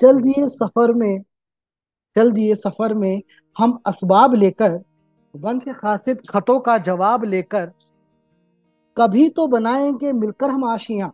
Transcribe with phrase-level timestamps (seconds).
[0.00, 1.20] चल दिए सफ़र में,
[2.16, 3.22] चल दिए सफ़र में,
[3.58, 4.80] हम असबाब लेकर,
[5.34, 7.66] वन से खतों का जवाब लेकर,
[8.96, 11.12] कभी तो बनाएँगे मिलकर हम आशियाँ,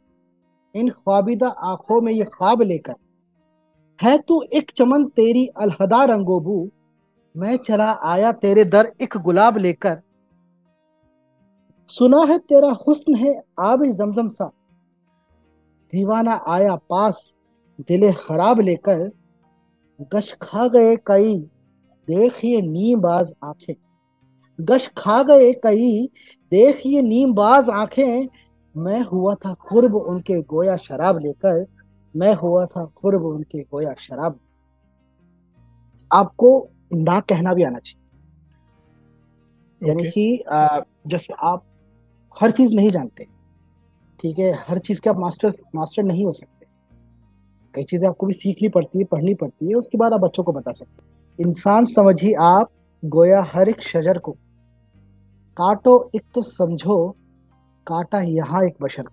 [0.75, 2.95] इन ख्वाबिदा आँखों में ये ख्वाब लेकर।
[4.01, 6.71] है तू एक चमन तेरी अलहदा रंगोबू,
[7.35, 10.01] मैं चला आया तेरे दर एक गुलाब लेकर।
[11.91, 14.51] सुना है तेरा हुस्न है आब जमजम सा,
[15.93, 17.33] दीवाना आया पास
[17.79, 19.11] दिले खराब लेकर
[20.13, 21.37] गश खा गए कई
[22.09, 23.75] देखिए नीमबाज आँखें।
[24.59, 26.09] गश खा गए कई
[26.53, 28.29] देखिए नीमबाज आँखें।
[28.75, 31.65] मैं हुआ था खुरब उनके गोया शराब लेकर
[32.15, 34.39] मैं हुआ था खुरब उनके गोया शराब।
[36.11, 36.51] आपको
[36.95, 38.03] ना कहना भी आना चाहिए।
[39.81, 39.89] okay.
[39.89, 40.45] यानी कि
[41.11, 41.65] जैसे आप
[42.37, 43.27] हर चीज़ नहीं जानते
[44.21, 44.53] ठीक है?
[44.69, 46.56] हर चीज़ के आप मास्टर मास्टर नहीं हो सकते।
[47.77, 50.53] कई चीज़ें आपको भी सीखनी पड़ती है पढ़नी पड़ती है उसके बाद आप बच्चों को
[50.53, 52.71] बता सकते इंसान समझिए आप
[53.03, 54.33] गोया हर एक शजर को।
[55.57, 56.97] काटो एक तो समझो
[57.87, 59.05] काटा यहाँ एक बशर।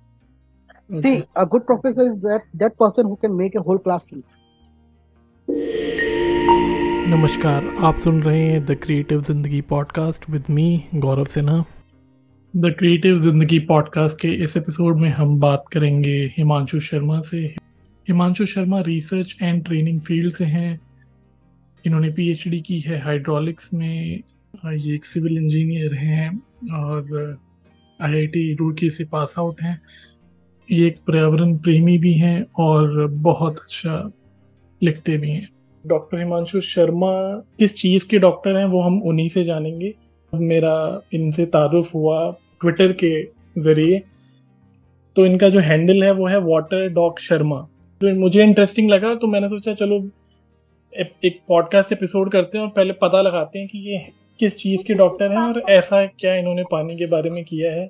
[0.90, 4.02] See, a good professor is that that person who can make a whole class
[7.10, 10.66] नमस्कार आप सुन रहे हैं the creative Zindagi podcast with me
[10.96, 11.64] Gaurav Sinha.
[12.54, 17.44] The creative Zindagi podcast के इस एपिसोड में हम बात करेंगे हिमांशु शर्मा से।
[18.08, 20.80] Himanshu Sharma research and training field से हैं।
[21.86, 24.20] इन्होंने पीएचडी की है हाइड्रोलिक्स में
[24.66, 26.30] ये एक सिविल इंजीनियर हैं,
[26.74, 27.38] और
[28.00, 29.80] आईआईटी रुड़की से पास आउट हैं।
[30.72, 34.12] ये एक पर्यावरण प्रेमी भी हैं और बहुत अच्छा
[34.82, 35.50] लिखते भी हैं।
[35.86, 37.12] डॉक्टर हिमांशु शर्मा,
[37.60, 39.94] किस चीज़ के डॉक्टर हैं वो हम उन्हीं से जानेंगे।
[40.34, 42.32] मेरा इनसे तारुफ हुआ
[42.62, 43.22] ट्विटर के
[43.58, 44.02] ज़रिए।
[45.16, 47.68] तो इनका जो हैंडल है वो है वाटर डॉग शर्मा
[48.04, 49.98] तो मुझे इंटरेस्टिंग लगा तो मैंने सोचा चलो
[50.94, 54.00] ए, एक पॉडकास्ट एपिसोड करते हैं और पहले पता लगाते हैं कि ये
[54.40, 57.90] किस चीज़ के डॉक्टर हैं और ऐसा क्या इन्होंने पानी के बारे में किया है।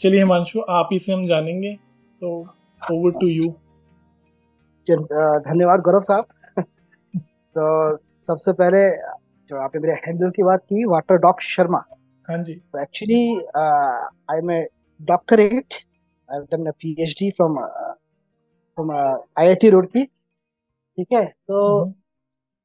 [0.00, 1.72] चलिए हिमांशु आप ही से हम जानेंगे
[2.20, 2.32] तो
[2.92, 3.50] ओवर टू यू
[4.90, 6.24] धन्यवाद गौरव साहब।
[7.26, 8.90] तो सबसे पहले
[9.50, 11.84] जो आपने मेरे हैंडल की बात की वाटर डॉग शर्मा।
[12.28, 13.38] हाँ जी। तो actually
[14.30, 14.66] I am a
[15.02, 15.74] doctorate
[16.28, 17.87] I have done a PhD from from
[19.38, 20.04] IIT Roorkee
[20.96, 21.24] ठीक है?
[21.24, 21.88] तो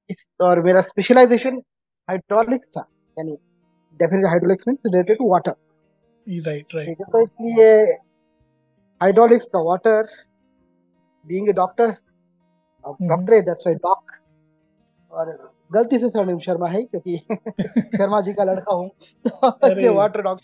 [0.09, 1.57] इस और मेरा स्पेशलाइजेशन
[2.09, 2.87] हाइड्रोलिक्स था
[3.17, 3.37] यानी
[3.93, 5.51] definitely hydraulics means related to water
[6.29, 7.97] right right तो इसलिए
[9.55, 10.03] water,
[11.27, 13.07] being a doctor, a mm-hmm.
[13.07, 14.01] doctorate, that's why doc.
[15.11, 17.17] और गलती से सरनेम शर्मा है क्योंकि
[17.97, 18.89] शर्मा जी का लड़का हूँ।
[19.27, 20.39] तो वाटर डॉग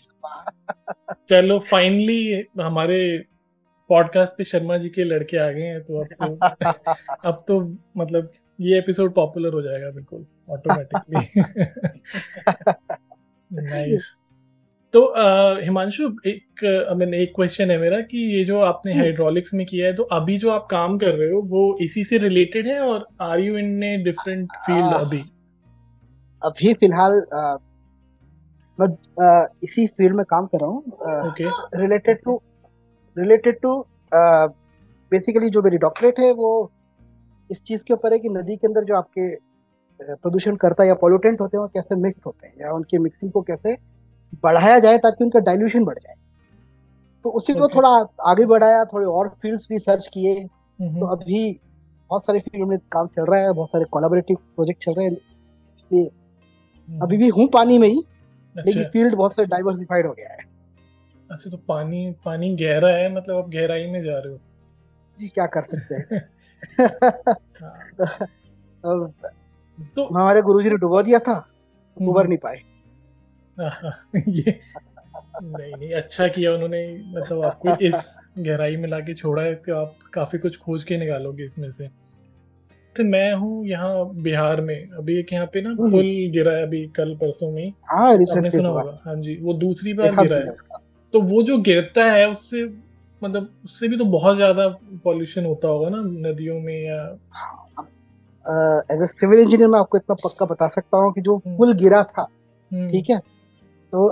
[1.28, 3.24] चलो फाइनली हमारे
[3.90, 6.92] पॉडकास्ट पे शर्मा जी के लड़के आ गए हैं तो अब तो
[7.24, 7.60] अब तो
[7.96, 8.30] मतलब
[8.60, 11.42] ये एपिसोड पॉपुलर हो जाएगा बिल्कुल ऑटोमेटिकली
[13.52, 14.16] नाइस
[14.92, 15.14] तो
[15.60, 16.64] हिमांशु एक
[16.96, 20.38] मीन एक क्वेश्चन है मेरा कि ये जो आपने हाइड्रोलिक्स में किया है तो अभी
[20.38, 23.82] जो आप काम कर रहे हो वो इसी से रिलेटेड है और are you in
[23.82, 25.22] a different field अभी?
[26.42, 27.22] अभी फ़िलहाल
[28.78, 28.88] मैं
[29.62, 30.82] इसी फ़ील्ड में काम कर रहा हूँ।
[31.74, 32.42] Related to
[33.16, 33.76] related to
[35.12, 36.50] basically जो मेरी डॉक्टरेट है वो
[37.50, 39.28] इस चीज़ के ऊपर है कि नदी के अंदर जो आपके
[40.00, 43.40] प्रदूषण करता या पॉल्यूटेंट होते हैं वो कैसे मिक्स होते हैं या उनकी मिक्सिंग को
[43.42, 43.76] कैसे
[44.42, 46.14] बढ़ाया जाए ताकि उनका डाइल्यूशन बढ़ जाए।
[47.24, 47.88] तो उसी को थोड़ा
[48.30, 50.34] आगे बढ़ाया थोड़े और फील्ड्स भी सर्च किए
[50.78, 51.42] तो अभी
[52.10, 55.12] बहुत सारे फ़ील्ड में काम चल रहा है बहुत सारे कोलाबोरेटिव प्रोजेक्ट चल रहे हैं।
[55.12, 60.12] इसलिए हम्म। अभी भी हूँ पानी में ही अच्छा। लेकिन फ़ील्ड बहुत सारे डाइवर्सिफाइड हो
[60.12, 60.48] गया है।
[61.30, 64.38] अच्छा तो पानी पानी गहरा है मतलब आप गहराई में जा रहे हो।
[65.18, 66.28] जी क्या कर सकते हैं?
[68.82, 69.12] हाँ।
[69.96, 71.34] तो हमारे गुरुजी ने डुबो दिया था
[71.96, 72.60] उबर हम्म। नहीं पाए।
[74.28, 74.58] ये
[75.42, 76.82] नहीं नहीं अच्छा किया उन्होंने
[77.14, 77.94] मतलब आपको इस
[78.38, 81.88] गहराई में लाके छोड़ा है तो आप काफ़ी कुछ खोज के निकालोगे इसमें से।
[82.96, 86.62] तो मैं हूँ यहाँ बिहार में अभी एक यहाँ पे ना हम्म। पुल गिरा है
[86.62, 90.69] अभी कल परसों में हाँ, सुना होगा। हाँ जी वो दूसरी बार गिरा है।
[91.14, 92.64] तो वो जो गिरता है उससे
[93.22, 94.66] मतलब उससे भी तो बहुत ज़्यादा
[95.04, 97.00] पॉल्यूशन होता होगा ना नदियों में या
[98.92, 101.72] एज ए सिविल इंजीनियर मैं आपको इतना पक्का बता सकता हूँ कि जो हम्म। पुल
[101.74, 102.26] गिरा था
[102.70, 103.18] हम्म। ठीक है
[103.92, 104.08] तो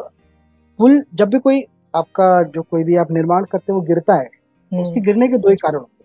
[0.78, 1.62] पुल जब भी कोई
[1.94, 4.26] आपका जो कोई भी आप निर्माण करते हैं वो गिरता है
[4.72, 6.04] तो उसके गिरने के दो ही कारण होते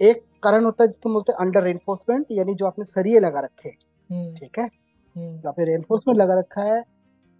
[0.00, 3.40] हैं एक कारण होता है जिसको बोलते हैं अंडर रेनफोर्समेंट यानी जो आपने सरिये लगा
[3.40, 6.82] रखे हम्म। ठीक है हम्म। जो आपने रेनफोर्समेंट लगा रखा है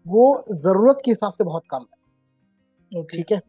[0.07, 1.87] वो ज़रूरत के हिसाब से बहुत कम
[2.93, 3.41] है। ठीक है?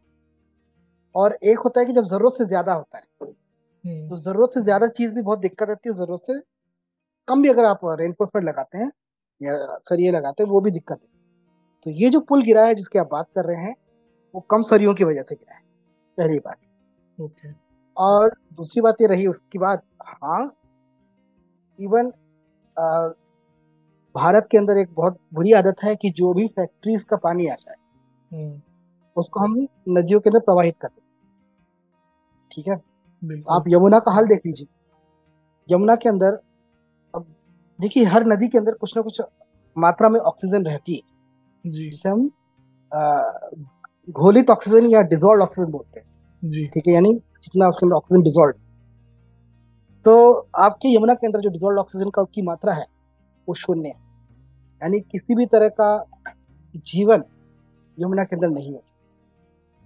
[1.15, 4.61] और एक होता है कि जब ज़रूरत से ज़्यादा होता है हम्म। तो ज़रूरत से
[4.61, 6.39] ज़्यादा चीज़ भी बहुत दिक्कत आती है ज़रूरत से
[7.27, 8.91] कम भी अगर आप रेनफोर्समेंट लगाते हैं
[9.41, 11.07] या सरिये लगाते हैं वो भी दिक्कत है।
[11.85, 13.75] तो ये जो पुल गिरा है जिसकी आप बात कर रहे हैं
[14.35, 15.61] वो कम सरियों की वजह से गिरा है
[16.17, 16.57] पहली बात।
[17.19, 17.51] ओके
[17.97, 20.43] और दूसरी बात ये रही उसकी बात हाँ
[21.79, 22.11] इवन
[24.15, 27.71] भारत के अंदर एक बहुत बुरी आदत है कि जो भी फैक्ट्रीज का पानी आता
[27.71, 27.77] है
[28.31, 28.61] हम्म।
[29.17, 29.55] उसको हम
[29.89, 31.01] नदियों के अंदर प्रवाहित करते
[32.51, 32.75] ठीक है?
[33.49, 34.67] आप यमुना का हाल देख लीजिए।
[35.69, 36.39] यमुना के अंदर
[37.13, 37.25] अब
[37.79, 39.21] देखिए हर नदी के अंदर कुछ ना कुछ
[39.75, 42.29] मात्रा में ऑक्सीजन रहती है। जिसे हम
[44.11, 46.93] घोलित ऑक्सीजन या डिजोल्व ऑक्सीजन बोलते हैं। ठीक है?
[46.93, 48.53] यानी जितना उसके अंदर ऑक्सीजन डिजोल्व
[50.05, 52.85] तो आपके यमुना के अंदर जो डिजोल्व ऑक्सीजन का की मात्रा है
[53.47, 54.01] वो शून्य है।
[54.83, 55.89] यानी किसी भी तरह का
[56.85, 57.23] जीवन
[57.97, 58.83] यमुना के अंदर नहीं हो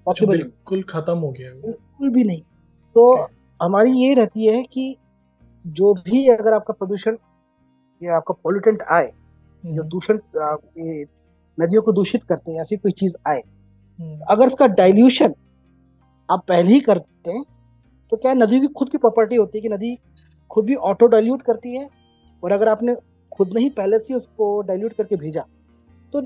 [0.07, 2.41] पॉसिबल बिल्कुल खत्म हो गया बिल्कुल भी नहीं।
[2.95, 3.27] तो
[3.59, 4.95] हमारी ये रहती है कि
[5.65, 7.17] जो भी अगर आपका प्रदूषण
[8.01, 9.11] या आपका पोल्यूटेंट आए
[9.63, 10.19] जो हम्म। दूषण
[11.57, 13.41] नदियों को दूषित करते हैं ऐसी कोई चीज़ आए
[13.99, 15.33] हम्म। अगर उसका डाइल्यूशन
[16.29, 17.43] आप पहले ही करते हैं
[18.11, 19.97] तो क्या नदी की खुद की प्रॉपर्टी होती है कि नदी
[20.51, 21.87] खुद भी ऑटो डाइल्यूट करती है?
[22.43, 22.95] और अगर आपने
[23.37, 25.45] खुद नहीं पहले से उसको डाइल्यूट करके भेजा
[26.13, 26.21] तो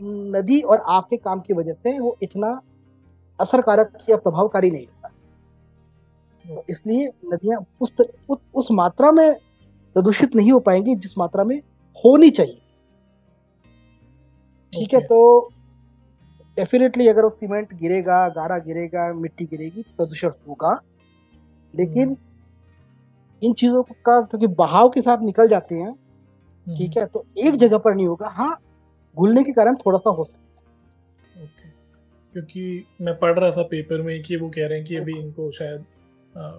[0.00, 2.60] नदी और आपके काम की वजह से वो इतना
[3.40, 5.08] असरकारक या प्रभावकारी नहीं होता
[6.44, 7.92] तो इसलिए नदियाँ उस,
[8.30, 9.34] उस उस मात्रा में
[9.96, 11.58] प्रदूषित नहीं हो पाएँगी जिस मात्रा में
[12.04, 12.60] होनी चाहिए
[14.72, 15.50] ठीक है तो
[16.56, 20.80] डेफिनेटली अगर वो सीमेंट गिरेगा गारा गिरेगा मिट्टी गिरेगी प्रदूषण होगा
[21.74, 25.94] लेकिन हम्म। इन चीज़ों का क्योंकि बहाव के साथ निकल जाते हैं।
[26.66, 27.06] ठीक है?
[27.06, 28.58] तो एक जगह पर नहीं होगा। हाँ
[29.16, 31.68] घुलने के कारण थोड़ा सा हो सकता है। ओके।
[32.32, 35.50] क्योंकि मैं पढ़ रहा था पेपर में कि वो कह रहे हैं कि अभी इनको
[35.52, 35.84] शायद
[36.36, 36.50] आ,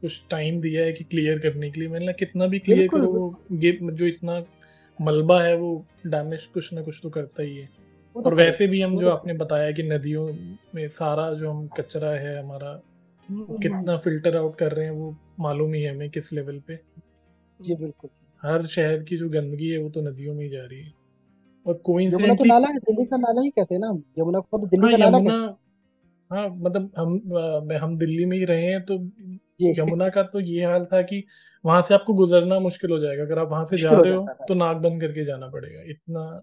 [0.00, 3.90] कुछ टाइम दिया है कि क्लियर करने के लिए। मैंने कितना भी क्लियर करो वो
[3.90, 4.44] जो इतना
[5.00, 7.68] मलबा है वो डैमेज कुछ ना कुछ तो करता ही है।
[8.16, 10.32] और तो वैसे भी हम जो तो आपने बताया कि नदियों
[10.74, 12.80] में सारा जो हम कचरा है हमारा
[13.28, 16.76] हम्म, कितना फ़िल्टर आउट कर रहे हैं वो मालूम ही है हमें किस लेवल पे।
[17.60, 18.10] जी बिल्कुल।
[18.42, 20.92] हर शहर की जो गंदगी है वो तो नदियों में ही जा रही है।
[21.66, 24.58] और कोई यमुना तो नाला है दिल्ली का नाला ही कहते हैं ना यमुना को
[24.58, 25.34] तो दिल्ली हाँ, का नाला
[26.30, 28.94] हाँ। मतलब हम हम दिल्ली में ही रहे हैं तो
[29.78, 31.22] यमुना का तो ये हाल था कि
[31.64, 34.54] वहाँ से आपको गुजरना मुश्किल हो जाएगा। अगर आप वहाँ से जा रहे हो तो
[34.54, 36.40] नाक बंद करके जाना पड़ेगा। इतना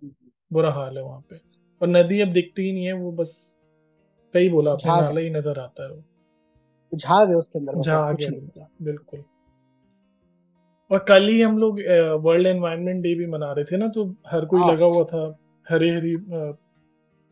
[0.51, 1.39] बुरा हाल है वहाँ पे।
[1.81, 3.35] और नदी अब दिखती ही नहीं है वो बस
[4.33, 8.29] सही बोला आपने नाला ही। नज़र आता है वो। झाग है उसके अंदर झाग है
[8.81, 9.23] बिल्कुल।
[10.91, 11.79] और कल ही हम लोग
[12.23, 15.39] वर्ल्ड एनवायरनमेंट डे भी मना रहे थे ना तो हर कोई हाँ। लगा हुआ था
[15.69, 16.13] हरी हरी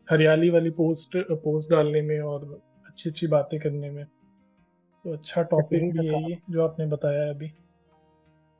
[0.08, 5.92] हरियाली वाली पोस्ट पोस्ट डालने में और अच्छी अच्छी बातें करने में। तो अच्छा टॉपिक
[5.92, 7.46] भी है ये जो आपने बताया अभी।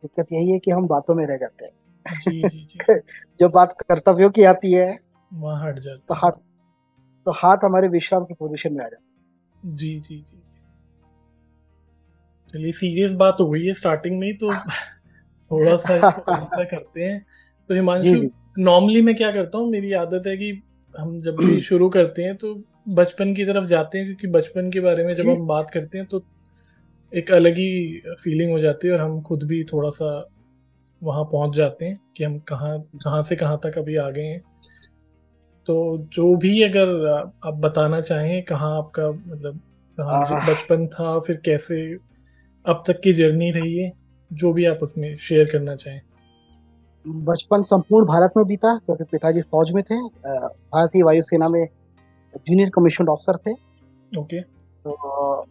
[0.02, 2.78] दिक्कत यही है कि हम बातों में रह जाते हैं। जी जी। जी
[3.40, 4.98] जब बात कर्तव्यों की आती है
[5.32, 6.32] वहाँ हट जाते तो हाथ
[7.26, 10.42] तो हाथ हमारे विश्राम की पोजीशन में आ जाते जी जी जी।
[12.52, 14.54] चलिए सीरियस बात हो गई है स्टार्टिंग में ही तो
[15.50, 15.98] थोड़ा सा
[16.64, 17.26] करते हैं।
[17.68, 20.62] तो हिमांशु नॉर्मली मैं क्या करता हूँ मेरी आदत है कि
[20.98, 24.80] हम जब भी शुरू करते हैं तो बचपन की तरफ़ जाते हैं क्योंकि बचपन के
[24.80, 26.22] बारे में जब हम बात करते हैं तो
[27.14, 30.28] एक अलग ही फीलिंग हो जाती है और हम खुद भी थोड़ा सा
[31.02, 34.42] वहाँ पहुँच जाते हैं कि हम कहाँ कहाँ से कहाँ तक अभी आ गए हैं।
[35.66, 39.60] तो जो भी अगर आप बताना चाहें कहाँ आपका मतलब
[40.00, 42.07] कहाँ बचपन था फिर कैसे
[42.64, 43.92] अब तक की जर्नी रही है
[44.30, 46.00] जो भी आप उसमें शेयर करना चाहें।
[47.24, 51.64] बचपन संपूर्ण भारत में बीता क्योंकि पिताजी फौज में थे भारतीय वायुसेना में
[52.38, 53.52] जूनियर कमीशन ऑफिसर थे।
[54.12, 55.46] ओके तो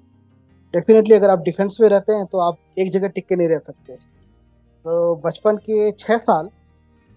[0.73, 3.59] डेफिनेटली अगर आप डिफेंस में रहते हैं तो आप एक जगह टिक के नहीं रह
[3.59, 6.49] सकते। तो बचपन के छः साल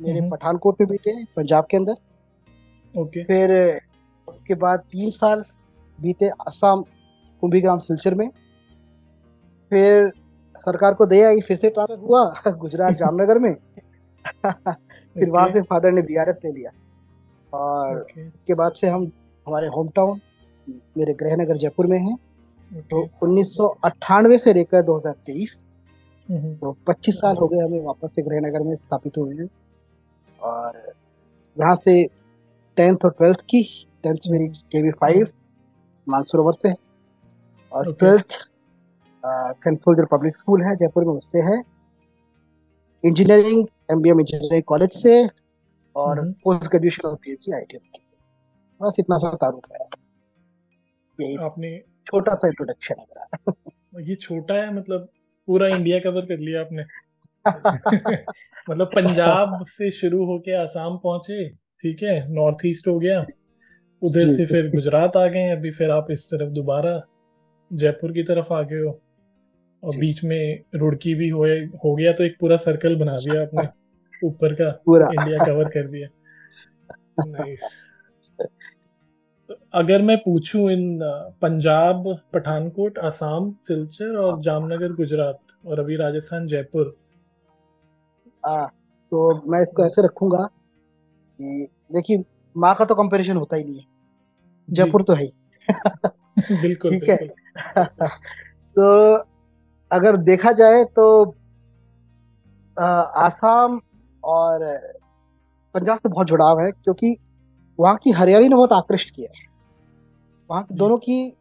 [0.00, 1.94] मेरे हम्म। पठानकोट में बीते पंजाब के अंदर।
[2.94, 3.50] ओके फिर
[4.28, 5.44] उसके बाद तीन साल
[5.98, 6.84] बीते असम
[7.42, 8.28] कुंभीग्राम सिलचर में।
[9.70, 10.12] फिर
[10.58, 13.54] सरकार को दे आई फिर से ट्रांसफ़र हुआ गुजरात जामनगर में।
[15.14, 16.70] फिर वहाँ से फादर ने बीआरएफ ले लिया।
[17.52, 19.10] और उसके बाद से हम
[19.46, 20.20] हमारे होम टाउन
[20.98, 22.16] मेरे गृहनगर जयपुर में है।
[22.80, 25.58] तो उन्नीस सौ अट्ठानवे से लेकर 2023
[26.28, 29.48] हम्म। तो 25 साल हो गए हमें वापस से गृहनगर में स्थापित हुए हैं।
[30.42, 30.92] और
[31.58, 32.04] यहाँ से
[32.76, 35.28] टेंथ और ट्वेल्थ की टेंथ मेरी के वी फाइव
[36.08, 36.74] मानसरोवर से।
[37.72, 38.49] और ट्वेल्थ
[39.26, 41.62] सोल्जर पब्लिक स्कूल है जयपुर में उससे है।
[43.04, 45.28] इंजीनियरिंग एमबीएम इंजीनियरिंग कॉलेज से
[45.96, 47.78] और पोस्ट ग्रेजुएशन और पीएचडी आईटी
[48.82, 49.86] बस इतना सा तारुफ है
[51.20, 53.26] यही आपने छोटा सा इंट्रोडक्शन है
[54.08, 55.08] ये छोटा है मतलब
[55.46, 56.82] पूरा इंडिया कवर कर लिया आपने।
[58.70, 63.26] मतलब पंजाब से शुरू होके आसाम पहुँचे ठीक है नॉर्थ ईस्ट हो गया।
[64.02, 67.02] उधर से फिर गुजरात आ गए अभी फिर आप इस तरफ़ दोबारा
[67.72, 69.02] जयपुर की तरफ़ आ गए हो।
[69.84, 71.44] और बीच में रुड़की भी हो
[71.84, 73.68] हो गया तो एक पूरा सर्कल बना दिया आपने।
[74.24, 76.08] ऊपर का पूरा। इंडिया कवर कर दिया।
[77.26, 77.62] नाइस
[79.48, 80.98] तो अगर मैं पूछूँ इन
[81.42, 86.96] पंजाब पठानकोट असम सिलचर और जामनगर गुजरात और अभी राजस्थान जयपुर।
[88.46, 90.48] आ, तो मैं इसको ऐसे रखूँगा
[91.38, 92.24] कि देखिए
[92.56, 93.84] माँ का तो कंपैरिजन होता ही नहीं है।
[94.68, 95.32] जयपुर तो है ही।
[96.62, 97.16] बिल्कुल ठीक है?
[98.76, 99.16] तो
[99.92, 101.34] अगर देखा जाए तो
[103.18, 103.80] आसाम
[104.24, 104.58] और
[105.74, 107.16] पंजाब से बहुत जुड़ाव है क्योंकि
[107.78, 109.44] वहाँ की हरियाली ने बहुत आकृष्ट किया है।
[110.50, 111.36] वहाँ की दोनों की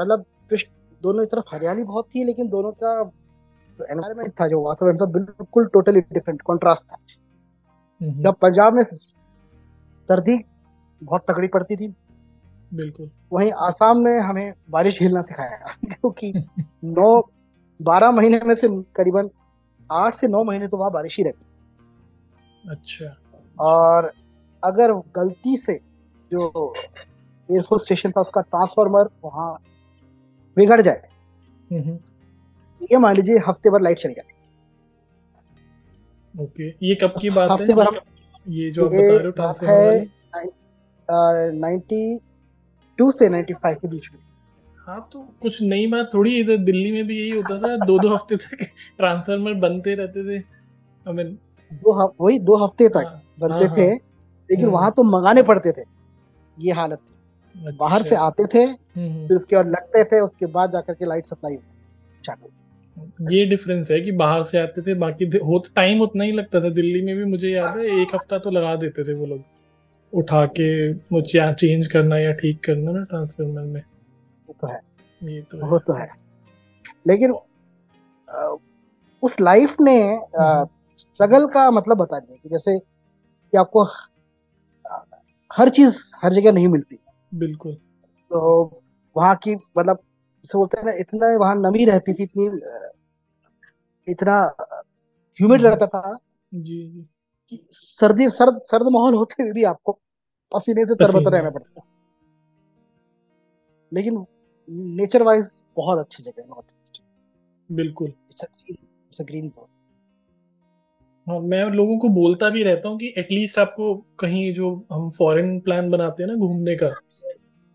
[0.00, 0.24] मतलब
[1.02, 3.10] दोनों की तरफ़ हरियाली बहुत थी लेकिन दोनों का
[3.90, 6.96] एनवायरमेंट था जो वातावरण था बिल्कुल टोटली डिफरेंट कॉन्ट्रास्ट था।
[8.02, 10.44] जब पंजाब में सर्दी
[11.02, 11.94] बहुत तगड़ी पड़ती थी।
[12.74, 16.32] बिल्कुल। वहीं आसाम ने हमें बारिश झेलना सिखाया क्योंकि
[16.84, 17.20] नौ
[17.80, 19.30] बारह महीने में से करीबन
[19.90, 21.46] आठ से नौ महीने तो वहाँ बारिश ही रहती
[22.64, 23.16] अच्छा।
[23.58, 24.12] और
[24.62, 25.80] अगर गलती से
[26.30, 26.72] जो
[27.48, 29.58] एयरफोर्स स्टेशन था उसका ट्रांसफार्मर वहाँ
[30.56, 31.08] बिगड़ जाए
[32.82, 34.32] ये मान लीजिए हफ़्ते भर लाइट चली जाए
[36.34, 38.00] ओके ये कब की बात हफ़्ते है भर
[38.46, 40.06] ये जो आप बता रहे हो ट्रांसफार्मर
[41.56, 42.20] नाइन्टी
[42.98, 44.20] टू से नाइन्टी फाइव के बीच में।
[44.86, 48.08] हाँ तो कुछ नई बात थोड़ी इधर दिल्ली में भी यही होता था दो दो
[48.14, 48.64] हफ़्ते तक
[48.96, 50.42] ट्रांसफार्मर बनते रहते थे।
[51.06, 51.34] हमें
[51.72, 53.98] दो वही दो हफ़्ते तक हाँ, बनते हाँ, थे हाँ,
[54.50, 55.82] लेकिन वहाँ तो मंगाने पड़ते थे
[56.58, 60.20] ये हालत थी। अच्छा। बाहर से आते थे हम्म, हम्म। फिर उसके बाद लगते थे
[60.20, 61.56] उसके बाद जाकर के लाइट सप्लाई
[62.24, 62.50] चालू।
[63.32, 66.68] ये डिफरेंस है कि बाहर से आते थे बाकी हो टाइम उतना ही लगता था।
[66.68, 69.42] दिल्ली में भी मुझे याद है एक हफ़्ता तो लगा देते थे वो लोग।
[70.12, 73.82] उठा के वो चेंज करना या ठीक करना ना ट्रांसफार्मर में।
[74.54, 74.80] वो तो है।
[75.32, 76.08] ये तो वो तो है।
[77.06, 77.32] लेकिन
[79.22, 79.96] उस लाइफ ने
[80.98, 83.84] स्ट्रगल हम्म। का मतलब बता दिया कि जैसे कि आपको
[85.50, 86.98] हर चीज़ हर जगह नहीं मिलती।
[87.34, 87.74] बिल्कुल।
[88.30, 88.40] तो
[89.16, 92.46] वहाँ की मतलब जैसे बोलते हैं ना इतना वहाँ नमी रहती थी इतनी
[94.08, 94.36] इतना
[95.38, 96.18] ह्यूमिड। रहता था
[96.54, 97.08] जी
[97.52, 99.92] कि सर्दी सर्द सर्द माहौल होते हुए भी आपको
[100.52, 101.82] पसीने से तरबतर रहना पड़ता
[103.92, 104.24] लेकिन
[104.68, 107.02] नेचर वाइज बहुत अच्छी जगह है नॉर्थ ईस्ट
[107.70, 108.12] बिल्कुल।
[109.20, 109.50] ग्रीन
[111.26, 115.58] हाँ मैं लोगों को बोलता भी रहता हूँ कि एटलीस्ट आपको कहीं जो हम फॉरेन
[115.60, 116.88] प्लान बनाते हैं ना घूमने का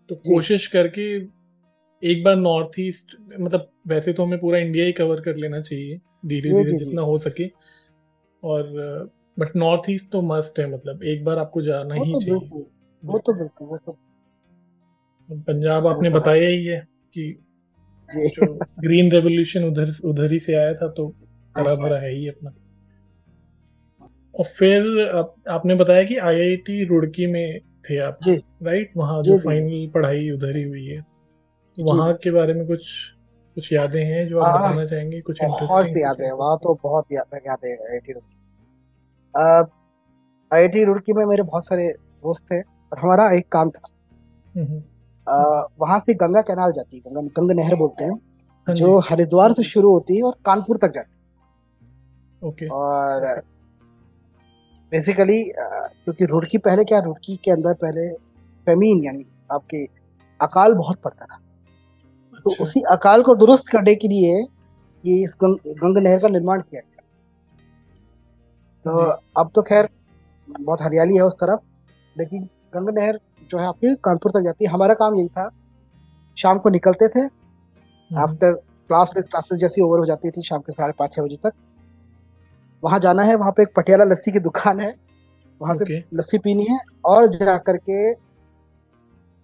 [0.10, 1.06] तो कोशिश करके
[2.04, 5.98] एक बार नॉर्थ ईस्ट मतलब वैसे तो हमें पूरा इंडिया ही कवर कर लेना चाहिए
[6.26, 7.48] धीरे धीरे जितना हो सके।
[8.44, 8.64] और
[9.40, 12.64] बट नॉर्थ ईस्ट तो मस्ट है मतलब एक बार आपको जाना ही तो चाहिए।
[13.04, 13.98] वो तो बिल्कुल वो तो
[15.30, 16.80] पंजाब आपने बताया ही है
[17.14, 17.24] कि
[18.10, 21.08] जो ग्रीन रेवोल्यूशन उधर उधर ही से आया था तो
[21.58, 22.52] हरा भरा है ही अपना।
[24.36, 27.60] और फिर आप, आपने बताया कि आईआईटी रुड़की में
[27.90, 28.20] थे आप
[28.64, 28.92] राइट?
[28.98, 32.88] वहाँ जो फाइनल पढ़ाई उधर ही हुई है। तो वहाँ के बारे में कुछ
[33.58, 35.22] कुछ यादें हैं जो आप बताना चाहेंगे?
[35.22, 38.36] कुछ बहुत यादें हैं। वहाँ तो बहुत यादें आईआईटी रुड़की
[40.52, 41.90] आईआईटी रुड़की में मेरे बहुत सारे
[42.24, 43.90] दोस्त थे और हमारा एक काम था।
[45.80, 48.20] वहाँ से गंगा कैनाल जाती है गंगा गंगा नहर बोलते हैं
[48.68, 51.18] हाँ जो हरिद्वार से शुरू होती है और कानपुर तक जाती है।
[52.42, 53.42] ओके। और
[54.92, 58.10] बेसिकली क्योंकि रुड़की पहले क्या रुड़की के अंदर पहले
[58.68, 59.84] फेमीन यानी आपके
[60.40, 64.34] अकाल बहुत पड़ता था। तो अच्छा। तो उसी अकाल को दुरुस्त करने के लिए
[65.04, 67.04] ये इस गंग, गंगा नहर का निर्माण किया गया।
[68.86, 68.92] तो
[69.42, 69.90] अब तो खैर
[70.48, 71.60] बहुत हरियाली है उस तरफ़
[72.16, 73.20] लेकिन गंगा नहर
[73.52, 75.50] जो है आपकी कानपुर तक जाती है। हमारा काम यही था
[76.38, 77.26] शाम को निकलते थे
[78.12, 78.54] आफ्टर
[78.90, 81.54] क्लास क्लासेस जैसी ओवर हो जाती थी शाम के साढ़े पाँच छः बजे तक।
[82.84, 84.94] वहाँ जाना है वहाँ पे एक पटियाला लस्सी की दुकान है
[85.62, 85.88] वहाँ okay.
[85.88, 88.14] से लस्सी पीनी है और जा करके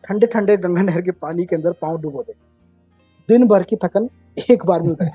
[0.04, 2.34] ठंडे ठंडे गंगा नहर के पानी के अंदर पाँव डुबो दे।
[3.30, 4.10] दिन भर की थकन
[4.50, 5.10] एक बार में उतर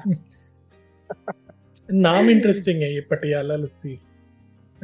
[1.92, 3.98] नाम इंटरेस्टिंग है ये पटियाला लस्सी।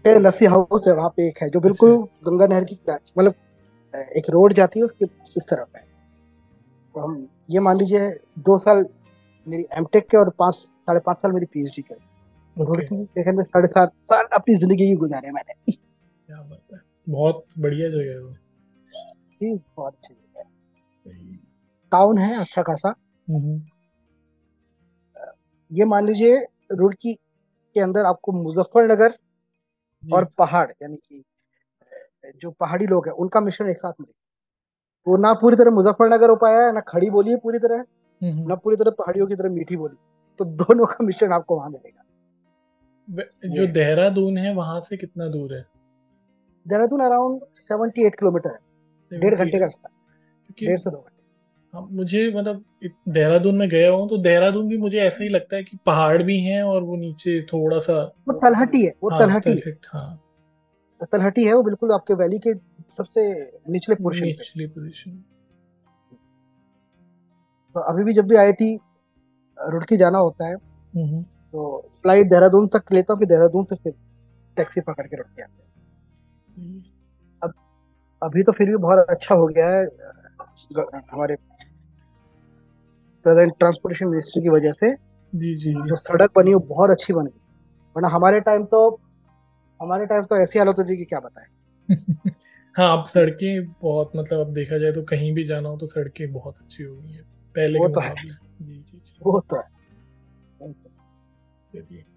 [0.06, 2.78] लस्सी हाउस है वहाँ पे एक है जो बिल्कुल अच्छा। गंगा नहर की
[3.18, 3.34] मतलब
[4.16, 5.82] एक रोड जाती है उसके इस तरफ़ है।
[6.94, 8.08] तो हम ये मान लीजिए
[8.38, 8.84] दो साल
[9.46, 11.94] मेरी एमटेक के और पाँच साढ़े पाँच साल मेरी पीएचडी के।
[12.56, 17.88] सेकंड में साढ़े सात साल अपनी ज़िंदगी ही गुजारे मैंने। क्या बात है। बहुत बढ़िया
[17.88, 18.32] जगह है वो।
[19.40, 21.36] जी बहुत अच्छी जगह है।
[21.92, 22.94] टाउन है अच्छा खासा।
[23.28, 23.60] हम्म।
[25.70, 26.36] ये मान लीजिए
[26.72, 29.16] रुड़की के अंदर आपको मुजफ्फरनगर
[30.02, 31.22] और पहाड़ यानी कि
[32.36, 34.12] जो पहाड़ी लोग हैं उनका मिश्रण एक साथ मिले।
[35.06, 37.84] वो ना पूरी तरह मुजफ्फरनगर हो पाया है ना खड़ी बोली है पूरी तरह
[38.22, 39.96] ना पूरी तरह पहाड़ियों की तरह मीठी बोली।
[40.40, 42.02] तो दोनों का मिश्रण आपको वहाँ मिलेगा।
[43.48, 45.64] जो देहरादून है वहाँ से कितना दूर है?
[46.66, 49.88] Dehradun around seventy eight kilometre है। डेढ़ घंटे का रास्ता।
[50.62, 51.15] डेढ़ से दो घंटे।
[51.76, 52.64] हाँ मुझे मतलब
[53.09, 56.40] देहरादून में गया हूँ तो देहरादून भी मुझे ऐसा ही लगता है कि पहाड़ भी
[56.40, 57.92] हैं और वो नीचे थोड़ा सा
[58.28, 60.23] वो तलहटी है वो हाँ, तलहटी हाँ।
[61.12, 62.54] तलहटी है। वो बिल्कुल आपके वैली के
[62.97, 65.11] सबसे निचले पोर्शन निचले पोजीशन
[67.76, 68.78] तो अभी भी जब भी आई
[69.59, 73.76] रुड़की जाना होता है हम्म, हम्म। तो फ़्लाइट देहरादून तक लेता हूँ फिर देहरादून से
[73.76, 73.92] फिर
[74.56, 75.71] टैक्सी पकड़ के रुड़की आते हैं।
[76.59, 76.83] हम्म।
[77.42, 77.52] अब
[78.23, 79.85] अभी तो फिर भी बहुत अच्छा हो गया है
[81.12, 81.35] हमारे
[83.26, 84.95] प्रेजेंट ट्रांसपोर्टेशन मिनिस्ट्री की वजह से
[85.35, 87.40] जी जी। जो सड़क बनी वो बहुत अच्छी बन गई।
[87.97, 89.00] वरना हमारे टाइम तो
[89.83, 91.47] हमारे टाइम तो ऐसी हालत हो जी क्या बताएँ?
[92.76, 96.33] हाँ अब सड़कें बहुत मतलब अब देखा जाए तो कहीं भी जाना हो तो सड़कें
[96.33, 97.23] बहुत अच्छी हो गई है।
[97.54, 98.14] पहले वो तो है।
[98.62, 99.76] जी जी वो तो है।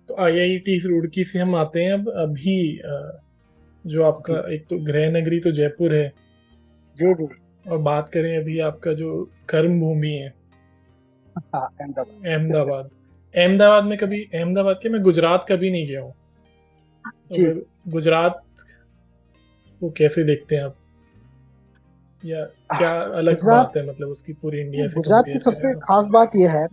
[0.07, 2.81] तो आई आई टी रुड़की से हम आते हैं। अब अभी
[3.85, 6.13] जो आपका एक तो गृह नगरी तो जयपुर है।
[6.97, 7.27] जी जी।
[7.71, 10.29] और बात करें अभी आपका जो कर्म भूमि हाँ,
[11.55, 12.89] अहमदाबाद।
[13.35, 16.13] अहमदाबाद। में कभी अहमदाबाद के मैं गुजरात कभी नहीं गया हूँ।
[17.07, 18.43] तो गुजरात
[19.81, 20.75] को कैसे देखते हैं आप?
[22.25, 22.45] या
[22.77, 26.51] क्या अलग बात है मतलब उसकी पूरी इंडिया से गुजरात की सबसे खास बात यह
[26.51, 26.67] है।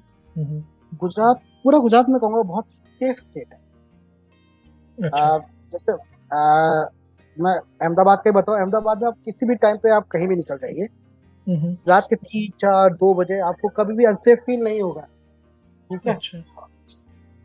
[0.94, 3.58] गुजरात पूरा गुजरात में कहूँगा बहुत सेफ़ स्टेट है।
[5.02, 5.38] अच्छा।
[5.72, 5.92] जैसे
[7.42, 10.36] मैं अहमदाबाद का ही बताऊँ अहमदाबाद में आप किसी भी टाइम पे आप कहीं भी
[10.36, 10.88] निकल जाइए
[11.46, 15.00] रात के तीन चार दो बजे आपको कभी भी अनसेफ फील नहीं होगा।
[15.90, 16.14] ठीक है?
[16.14, 16.68] अच्छा।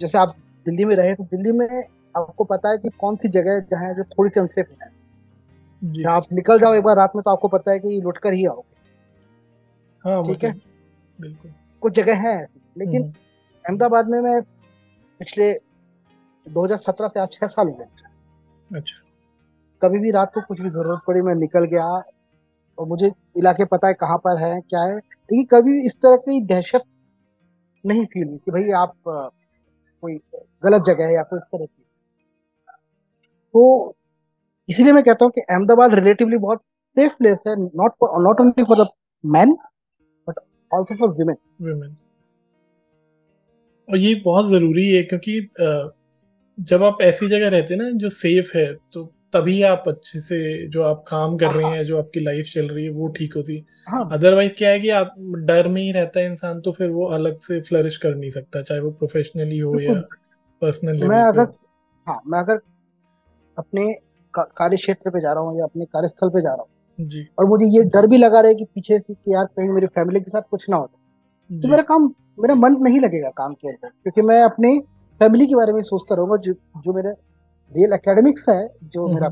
[0.02, 1.68] जैसे आप दिल्ली में रहे तो दिल्ली में
[2.18, 4.90] आपको पता है कि कौन सी जगह जहाँ है जो थोड़ी सी अनसेफ है?
[5.82, 8.34] जहाँ आप निकल जाओ एक बार रात में तो आपको पता है कि लुट कर
[8.34, 8.70] ही आओगे।
[10.06, 10.52] हाँ, ठीक है?
[11.20, 13.04] बिल्कुल। कुछ जगह है लेकिन
[13.66, 14.42] अहमदाबाद में मैं
[15.20, 15.54] पिछले
[16.46, 18.98] 2017 से आज छह साल हो गए। अच्छा।
[19.82, 21.86] कभी भी रात को कुछ भी ज़रूरत पड़ी मैं निकल गया
[22.78, 26.42] और मुझे इलाके पता है कहाँ पर है, क्या है। लेकिन कभी इस तरह की
[26.46, 26.84] दहशत
[27.84, 30.18] नहीं फील हुई कि भाई आप कोई
[30.64, 31.84] गलत जगह है या कोई इस तरह की।
[33.54, 33.96] तो
[34.70, 36.62] इसीलिए मैं कहता हूँ कि अहमदाबाद रिलेटिवली बहुत
[36.98, 38.88] सेफ़ प्लेस है not not only for the
[39.24, 39.54] man
[40.28, 40.40] but
[40.72, 41.96] also for women women
[43.90, 45.40] और ये बहुत ज़रूरी है, क्योंकि
[46.58, 50.68] जब आप ऐसी जगह रहते हैं ना जो सेफ़ है तो तभी आप अच्छे से
[50.68, 53.66] जो आप काम कर रहे हैं। जो आपकी लाइफ चल रही है वो ठीक होती
[54.12, 57.06] अदरवाइज़ हाँ। क्या है कि आप डर में ही रहता है इंसान तो फिर वो
[57.06, 59.94] अलग से फ्लरिश कर नहीं सकता चाहे वो प्रोफेशनली हो या
[60.62, 61.48] पर्सनली मैं अगर
[62.08, 62.60] हाँ। मैं अगर
[63.58, 63.94] अपने
[64.34, 67.46] कार्य क्षेत्र पे जा रहा हूँ या अपने कार्यस्थल पे जा रहा हूँ जी। और
[67.46, 70.20] मुझे ये डर भी लगा रहा है कि पीछे से कि यार कहीं मेरी फैमिली
[70.20, 70.90] के साथ कुछ ना हो
[71.50, 74.80] तो मेरा काम मेरा मन नहीं लगेगा काम के अंदर क्योंकि मैं अपने
[75.20, 77.31] फैमिली के बारे में सोचता रहूँगा जो जो मेरे
[77.72, 79.30] रियल एकेडमिक्स है जो मेरा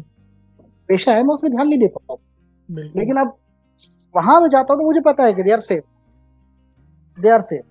[0.89, 2.15] पेशा है मैं उसमें ध्यान नहीं दे पाता
[2.69, 3.37] लेकिन अब
[4.15, 7.65] वहाँ में जाता हूँ तो मुझे पता है कि they are safe they are safe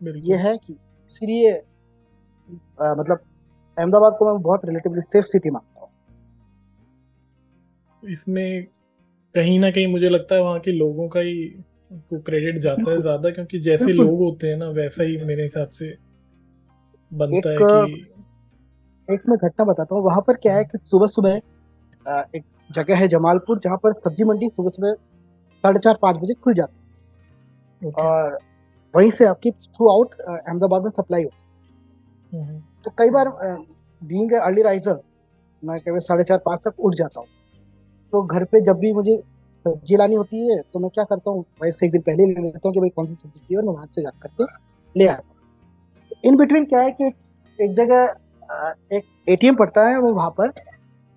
[0.00, 1.52] ये है कि इसीलिए
[2.80, 3.18] मतलब
[3.76, 5.90] अहमदाबाद को मैं बहुत रिलेटिवली सेफ़ सिटी मानता हूँ।
[8.02, 8.66] इसमें
[9.34, 11.34] कहीं ना कहीं मुझे लगता है वहाँ के लोगों का ही
[11.92, 15.68] को क्रेडिट जाता है ज़्यादा क्योंकि जैसे लोग होते हैं ना वैसा ही मेरे हिसाब
[15.70, 15.94] से
[17.12, 18.11] बनता है कि
[19.08, 21.40] एक मैं घटना बताता हूँ। वहाँ पर क्या है कि सुबह सुबह
[22.36, 24.92] एक जगह है जमालपुर जहाँ पर सब्ज़ी मंडी सुबह सुबह
[25.64, 26.76] साढ़े चार पाँच बजे खुल जाती
[27.82, 28.38] है। और
[28.94, 31.50] वहीं से आपकी थ्रू आउट अहमदाबाद में सप्लाई होती है।
[32.32, 33.28] हम्म, हम्म। तो कई बार
[34.02, 35.00] बींग अर्ली राइजर
[35.62, 37.28] मैं कभी साढ़े चार पाँच तक उठ जाता हूँ।
[38.12, 39.16] तो घर पे जब भी मुझे
[39.66, 42.60] सब्ज़ी लानी होती है तो मैं क्या करता हूँ वैसे एक दिन पहले ले लेता
[42.64, 44.44] हूँ कि भाई कौन सी सब्ज़ी चाहिए और मैं वहाँ से जा करके
[44.96, 47.12] ले आता हूँ। इन बिटवीन क्या है कि
[47.58, 48.14] एक जगह
[48.92, 50.52] एक एटीएम पड़ता है वो वहाँ पर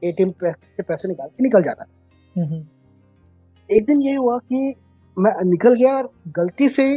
[0.01, 1.89] एटीएम से पैसे निकाल के निकल जाता है
[2.35, 2.65] हम्म, हम्म।
[3.69, 4.73] एक दिन ये हुआ कि
[5.17, 6.87] मैं निकल गया और गलती से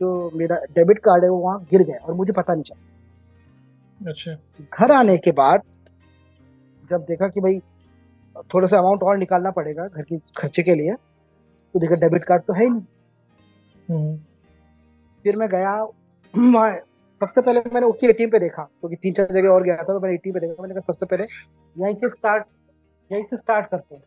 [0.00, 4.32] जो मेरा डेबिट कार्ड है वो वहाँ गिर गया और मुझे पता नहीं चला अच्छा
[4.72, 5.62] घर आने के बाद
[6.90, 7.58] जब देखा कि भाई
[8.54, 10.94] थोड़ा सा अमाउंट और निकालना पड़ेगा घर के खर्चे के लिए
[11.74, 12.82] तो देखा डेबिट कार्ड तो है ही नहीं
[13.88, 14.16] हम्म।
[15.24, 15.72] फिर मैं गया
[16.34, 16.70] वहाँ
[17.20, 19.82] सबसे पहले मैंने उसी एटीएम पे देखा क्योंकि तो तीन चार जगह और गया था
[19.84, 21.24] तो मैंने एटीएम पे देखा। मैंने कहा सबसे पहले
[21.76, 22.44] यहीं से स्टार्ट
[23.10, 24.02] यहीं से स्टार्ट करते हैं।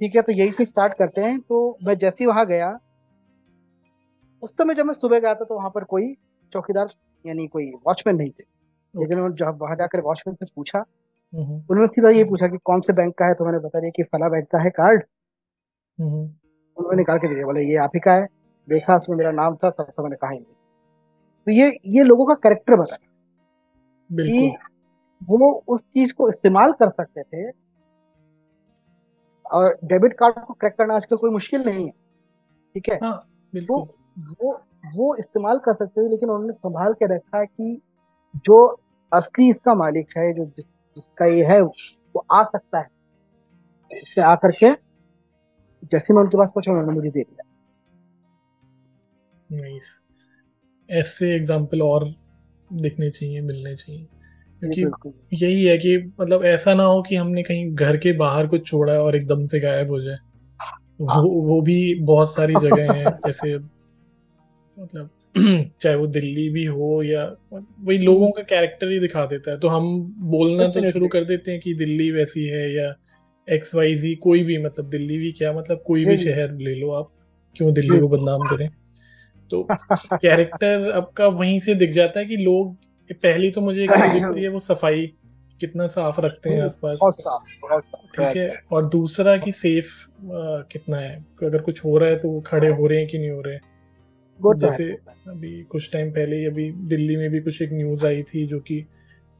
[0.00, 2.78] ठीक है तो यहीं से स्टार्ट करते हैं। तो मैं जैसे ही वहाँ गया
[4.42, 6.12] उस समय जब मैं सुबह गया था तो वहाँ पर कोई
[6.52, 6.88] चौकीदार
[7.24, 8.44] यानी कोई वॉचमैन नहीं थे।
[8.94, 10.84] लेकिन जब वहाँ जाकर वॉचमैन से पूछा
[11.32, 14.02] उन्होंने सीधा ये पूछा कि कौन से बैंक का है तो मैंने बता दिया कि
[14.04, 15.02] फला बैंक का है कार्ड
[15.98, 18.26] उन्होंने निकाल के दिया बोले ये आप ही का है।
[18.68, 20.38] देखा उसमें मेरा नाम था तब तो मैंने कहा ही
[21.46, 23.06] तो ये ये लोगों का करेक्टर बताया
[24.10, 24.56] कि
[25.20, 27.50] वो उस चीज़ को इस्तेमाल कर सकते थे
[29.46, 31.92] और डेबिट कार्ड को क्रैक करना आजकल कोई मुश्किल नहीं है
[32.74, 32.98] ठीक है?
[33.02, 33.78] हाँ, वो
[34.40, 34.52] वो
[34.96, 37.80] वो इस्तेमाल कर सकते थे लेकिन उन्होंने संभाल के रखा कि
[38.44, 38.66] जो
[39.12, 42.88] असली इसका मालिक है जो जिस जिसका ये है वो आ सकता है।
[43.90, 44.70] इससे आकर के
[45.92, 47.44] जैसे मैं उनके पास पहुँचा उन्होंने मुझे दे दिया।
[49.50, 49.88] नाइस
[50.90, 52.14] ऐसे एग्ज़ाम्पल और
[52.72, 54.06] दिखने चाहिए मिलने चाहिए।
[54.62, 58.66] क्योंकि यही है कि मतलब ऐसा ना हो कि हमने कहीं घर के बाहर कुछ
[58.66, 60.16] छोड़ा है और एकदम से गायब हो जाए।
[61.00, 63.58] वो वो भी बहुत सारी जगह हैं जैसे
[64.78, 65.10] मतलब
[65.80, 69.68] चाहे वो दिल्ली भी हो या वही लोगों का कैरेक्टर ही दिखा देता है। तो
[69.68, 72.94] हम बोलना तो शुरू कर देते हैं कि दिल्ली वैसी है या
[73.48, 76.90] एक्स वाई जी कोई भी मतलब दिल्ली भी क्या मतलब कोई भी शहर ले लो
[76.90, 77.12] आप।
[77.56, 78.68] क्यों दिल्ली को बदनाम करें?
[79.50, 82.76] तो कैरेक्टर आपका वहीं से दिख जाता है कि लोग
[83.12, 85.06] पहली तो मुझे दिखती है वो सफ़ाई
[85.60, 86.98] कितना साफ़ रखते हैं आसपास।
[88.16, 89.86] ठीक है। और दूसरा कि सेफ़
[90.72, 91.24] कितना है?
[91.42, 93.54] अगर कुछ हो रहा है तो वो खड़े हो रहे हैं कि नहीं हो रहे
[93.54, 93.60] हैं?
[94.40, 94.90] तो जैसे
[95.28, 98.84] अभी कुछ टाइम पहले अभी दिल्ली में भी कुछ एक न्यूज़ आई थी जो कि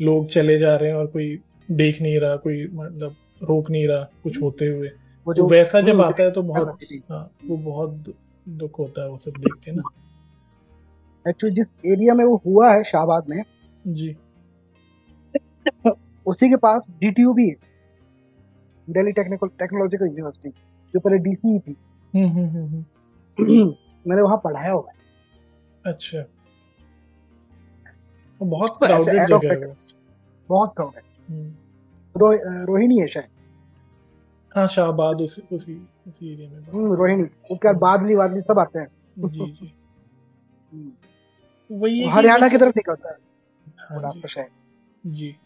[0.03, 1.39] लोग चले जा रहे हैं और कोई
[1.71, 4.89] देख नहीं रहा कोई मतलब रोक नहीं रहा कुछ हम्म। होते हुए।
[5.27, 6.79] तो वैसा जब आता है तो बहुत
[7.11, 8.15] हाँ वो बहुत
[8.49, 9.83] दुख होता है वो सब देख के ना।
[11.29, 13.43] एक्चुअली जिस एरिया में वो हुआ है शाहबाद में
[13.87, 14.17] जी।
[16.27, 17.57] उसी के पास डीटीयू भी है।
[18.91, 20.51] दिल्ली टेक्निकल टेक्नोलॉजिकल यूनिवर्सिटी
[20.95, 21.77] जो पहले डीसी थी।
[22.15, 22.85] हम्म, हम्म, हम्म,
[24.07, 24.97] मैंने वहाँ पढ़ाया हुआ है।
[25.93, 26.25] अच्छा।
[28.43, 29.77] बहुत क्राउडेड जगह है
[30.49, 31.03] बहुत क्राउडेड
[32.17, 32.33] रो,
[32.65, 33.38] रोहिणी है शायद।
[34.59, 38.89] हाँ शाहबाद उसी उसी उसी एरिया में रोहिणी उसके बाद बादली वादली सब आते हैं।
[39.19, 39.73] जी जी।
[41.73, 43.17] वही हरियाणा की तरफ़ निकलता है।
[43.79, 44.43] हाँ जी।
[45.07, 45.37] जी।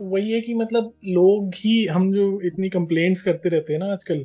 [0.00, 4.24] वही है कि मतलब लोग ही हम जो इतनी कंप्लेंट्स करते रहते हैं ना आजकल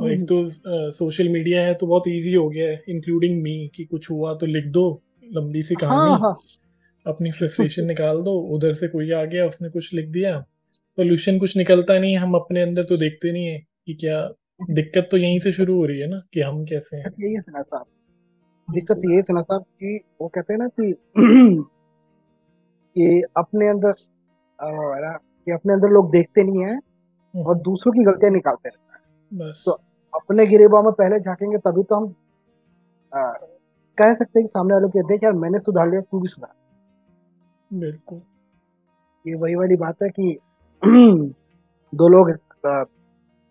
[0.00, 0.46] और एक तो
[0.90, 4.46] सोशल मीडिया है तो बहुत इजी हो गया है इंक्लूडिंग मी कि कुछ हुआ तो
[4.46, 6.36] लिख दो लंबी सी कहानी। हाँ, हाँ.
[7.06, 10.44] अपनी फ्रस्ट्रेशन निकाल दो उधर से कोई आ गया उसने कुछ लिख दिया।
[10.98, 14.20] सोल्यूशन कुछ निकलता नहीं हम अपने अंदर तो देखते नहीं है कि क्या
[14.70, 17.40] दिक्कत तो यहीं से शुरू हो रही है ना कि हम कैसे हैं। यही है
[17.40, 17.84] साहब।
[18.68, 20.92] दिक्कत ये है ना साहब कि वो कहते हैं ना कि
[22.96, 23.92] कि अपने अंदर
[24.58, 29.52] कि अपने अंदर लोग देखते नहीं है हम्म। और दूसरों की गलतियाँ निकालते रहते हैं।
[29.64, 29.72] तो
[30.12, 32.14] अपने गिरेबा में पहले झाकेंगे तभी तो हम
[33.12, 33.32] आ,
[33.98, 37.78] कह सकते हैं कि सामने वालों के देख यार मैंने सुधार लिया तू भी सुधार।
[37.78, 38.20] बिल्कुल।
[39.24, 40.38] ये वही वाली बात है कि
[41.94, 42.30] दो लोग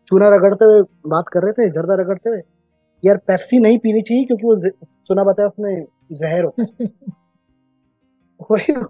[0.07, 2.41] चूना रगड़ते हुए बात कर रहे थे, जर्दा रगड़ते हुए।
[3.05, 4.55] यार, पेप्सी नहीं पीनी चाहिए क्योंकि वो
[5.07, 6.85] सुना बताया उसमें जहर होता है।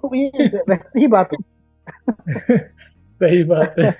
[0.05, 0.31] वही
[0.69, 1.29] वैसी ही बात
[3.21, 3.95] सही बात है।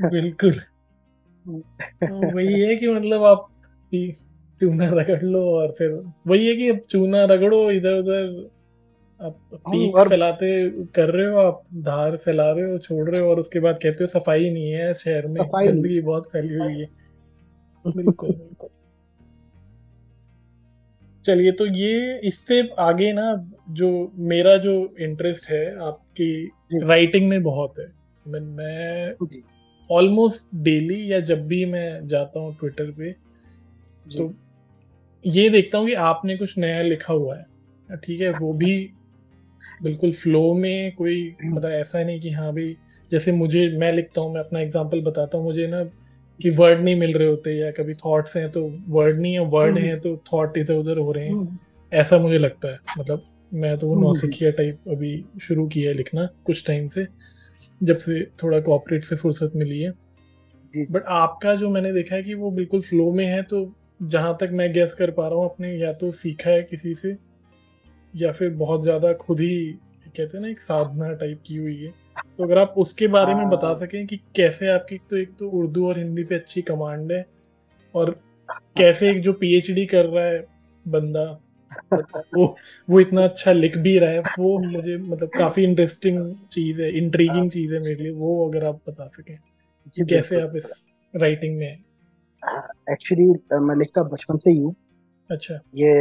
[0.00, 0.52] बिल्कुल।
[1.82, 3.48] तो वही है कि मतलब आप
[4.60, 8.50] चूना रगड़ लो और फिर, वही है कि अब चूना रगड़ो इधर उधर
[9.30, 13.40] पीक और फैलाते कर रहे हो आप धार फैला रहे हो छोड़ रहे हो और
[13.40, 16.88] उसके बाद कहते हो सफ़ाई नहीं है शहर में गंदगी बहुत फैली हुई है।
[17.86, 18.68] बिल्कुल बिल्कुल।
[21.24, 27.74] चलिए तो ये इससे आगे ना जो मेरा जो इंटरेस्ट है आपकी राइटिंग में बहुत
[27.78, 27.92] है।
[28.26, 29.14] मैं मैं
[29.90, 33.12] ऑलमोस्ट डेली या जब भी मैं जाता हूँ ट्विटर पे
[34.16, 34.34] तो
[35.26, 38.94] ये देखता हूँ कि आपने कुछ नया लिखा हुआ है। ठीक है वो भी
[39.82, 42.76] बिल्कुल फ्लो में कोई मतलब ऐसा नहीं कि हाँ भाई
[43.12, 45.82] जैसे मुझे मैं लिखता हूँ मैं अपना एग्ज़ाम्पल बताता हूँ मुझे ना
[46.40, 49.78] कि वर्ड नहीं मिल रहे होते या कभी थॉट्स हैं तो वर्ड नहीं है वर्ड
[49.78, 51.58] हम्म। है तो थॉट इधर उधर हो रहे हैं हम्म।
[51.92, 55.96] ऐसा मुझे लगता है मतलब मैं तो वो हम्म। नौसिखिया टाइप अभी शुरू किया है
[55.96, 57.06] लिखना कुछ टाइम से
[57.80, 59.92] जब से थोड़ा कॉपरेट से फुर्सत मिली है
[60.90, 63.64] बट आपका जो मैंने देखा है कि वो बिल्कुल फ्लो में है तो
[64.04, 67.16] जहाँ तक मैं गैस कर पा रहा हूँ अपने या तो सीखा है किसी से
[68.14, 69.72] या फिर बहुत ज़्यादा खुद ही
[70.06, 71.90] कहते हैं ना एक साधना टाइप की हुई है।
[72.38, 75.48] तो अगर आप उसके बारे में बता हाँ। सकें कि कैसे आपकी तो एक तो
[75.50, 77.24] उर्दू और हिंदी पे अच्छी कमांड है
[77.94, 78.10] और
[78.76, 80.44] कैसे एक जो पीएचडी कर रहा है
[80.86, 81.24] बंदा
[82.34, 82.56] वो
[82.88, 87.36] वो इतना अच्छा लिख भी रहा है वो मुझे मतलब काफ़ी इंटरेस्टिंग चीज़ है इंट्रीगिंग
[87.36, 89.36] हाँ। चीज़ है मेरे लिए वो अगर आप बता सकें
[90.08, 91.68] कैसे आप इस राइटिंग में
[92.92, 93.24] एक्चुअली
[93.60, 94.74] मैं लिखता बचपन से ही हूँ।
[95.30, 95.92] अच्छा। ये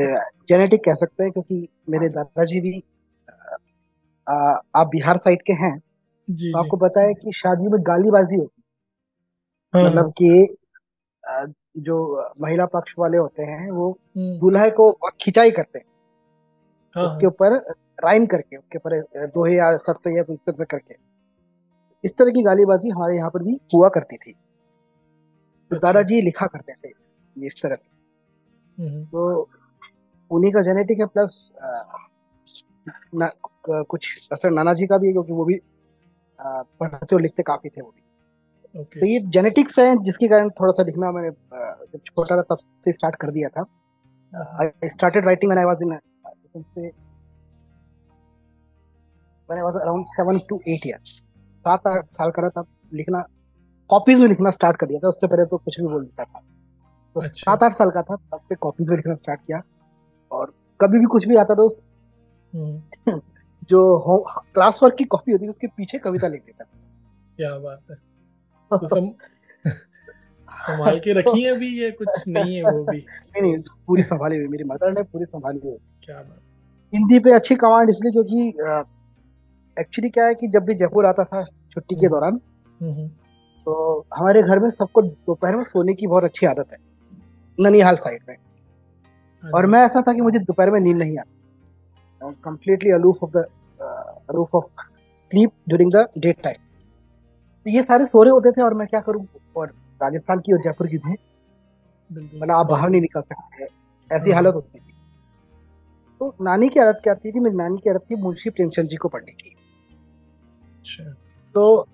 [0.52, 2.82] जेनेटिक कह सकते हैं क्योंकि मेरे दादाजी भी
[4.28, 4.36] आ,
[4.76, 5.78] आप बिहार साइड के हैं
[6.28, 8.62] जी तो आपको पता है कि शादी में गालीबाजी होती
[9.74, 10.30] हाँ मतलब कि
[11.80, 11.98] जो
[12.42, 15.86] महिला पक्ष वाले होते हैं वो हम्म। दूल्हे को खिंचाई करते हैं
[16.96, 17.56] हाँ, उसके हाँ। ऊपर
[18.04, 20.96] राइम करके उसके ऊपर दोहे या सत्य या कुछ तरह करके
[22.04, 24.34] इस तरह की गालीबाजी हमारे यहाँ पर भी हुआ करती थी
[25.72, 26.94] तो। दादाजी लिखा करते थे
[27.36, 27.90] इस तरह से
[28.78, 29.50] हम्म। तो
[30.32, 31.54] उन्हीं का जेनेटिक है प्लस
[33.16, 33.30] ना,
[33.68, 35.60] कुछ असर नाना जी का भी है क्योंकि वो भी
[36.40, 38.02] पढ़ते और लिखते काफ़ी थे वो भी।
[38.76, 39.00] Okay.
[39.00, 42.92] तो ये जेनेटिक्स है जिसके कारण थोड़ा सा लिखना मैंने जब छोटा था तब से
[42.94, 43.62] स्टार्ट कर दिया था।
[44.62, 46.92] I started writing when I was in when
[49.50, 51.10] I was around 7 to 8 years
[51.66, 52.64] सात आठ साल का था
[52.94, 53.24] लिखना
[53.90, 56.40] कॉपीज में लिखना स्टार्ट कर दिया था। उससे पहले तो कुछ भी बोल देता था।
[57.16, 59.62] तो अच्छा। सात आठ साल का था तब से कॉपीज में लिखना स्टार्ट किया।
[60.82, 61.68] कभी भी कुछ भी आता तो
[62.54, 63.20] हम्म।
[63.70, 63.82] जो
[64.28, 66.64] क्लास वर्क की कॉपी होती थी उसके पीछे कविता लिख देता
[67.38, 67.96] क्या बात है।
[68.72, 69.10] तो सम...
[70.62, 71.92] संभाल के रखी है अभी ये?
[71.92, 72.98] कुछ नहीं है वो भी।
[73.42, 76.40] नहीं नहीं पूरी संभाली हुई मेरी मदर ने पूरी संभाली हुई। क्या बात
[76.94, 78.48] हिंदी पे अच्छी कमांड इसलिए क्योंकि
[79.78, 82.40] एक्चुअली क्या है कि जब भी जयपुर आता था छुट्टी के हम्म। दौरान
[82.82, 83.08] हम्म।
[83.68, 86.78] तो हमारे घर में सबको दोपहर में सोने की बहुत अच्छी आदत है
[87.58, 88.36] ननिहाल साइड में।
[89.44, 93.46] और मैं ऐसा था कि मुझे दोपहर में नींद नहीं आती। Completely aloof of the
[94.30, 94.66] aloof of
[95.18, 96.56] sleep during the day time
[97.66, 99.26] तो ये सारे सो रहे होते थे और मैं क्या करूँ?
[99.56, 99.68] और
[100.02, 101.12] राजस्थान की और जयपुर की थे।
[102.12, 104.94] मतलब आप बाहर नहीं निकल सकते। ऐसी हाँ। हालत होती थी।
[106.22, 107.40] तो नानी की आदत क्या थी?
[107.40, 109.56] मेरी नानी की आदत थी मुंशी प्रेमचंद जी को पढ़ने की।
[110.80, 111.04] अच्छा।
[111.56, 111.88] तो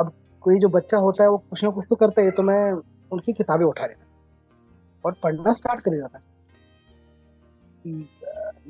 [0.00, 2.72] अब कोई जो बच्चा होता है वो कुछ ना कुछ तो करता है तो मैं
[3.12, 4.03] उनकी किताबें उठा लेता
[5.04, 6.20] और पढ़ना स्टार्ट कर देता था?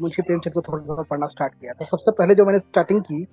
[0.00, 3.26] मुंशी प्रेमचंद को थोड़ा थोड़ा पढ़ना स्टार्ट किया था। सबसे पहले जो मैंने स्टार्टिंग की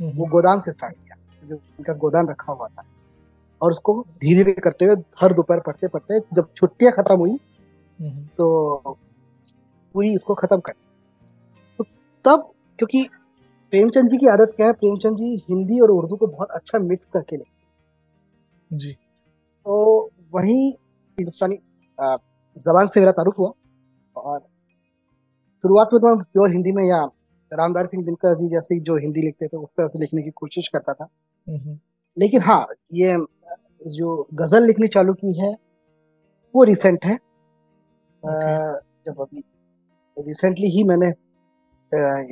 [0.00, 1.16] हम्म, वो। गोदाम से स्टार्ट किया।
[1.48, 2.82] जो उनका गोदाम रखा हुआ था।
[3.62, 7.30] और उसको धीरे धीरे करते हुए हर दोपहर पढ़ते पढ़ते जब छुट्टियाँ खत्म हुई
[8.00, 8.80] हम्म, तो
[9.94, 10.72] पूरी इसको खत्म कर
[11.78, 11.84] तो
[12.24, 13.08] तब क्योंकि
[13.72, 14.72] प्रेमचंद जी की आदत क्या है?
[14.72, 18.92] प्रेमचंद जी हिंदी और उर्दू को बहुत अच्छा मिक्स करके लिखते जी।
[19.66, 20.68] तो वही
[21.18, 21.56] हिंदुस्तानी
[22.56, 23.52] जबान से मेरा तारुफ हुआ
[24.16, 24.40] और
[25.64, 27.02] शुरुआत में तो मैं प्योर हिंदी में या
[27.52, 30.68] रामदार सिंह दिनकर जी जैसे जो हिंदी लिखते थे उस तरह से लिखने की कोशिश
[30.68, 31.08] करता था।
[32.16, 33.16] लेकिन हाँ ये
[33.90, 35.52] जो गज़ल लिखनी चालू की है
[36.54, 37.18] वो रिसेंट है।
[38.22, 38.80] okay.
[39.06, 39.44] जब अभी
[40.16, 41.08] रिसेंटली ही मैंने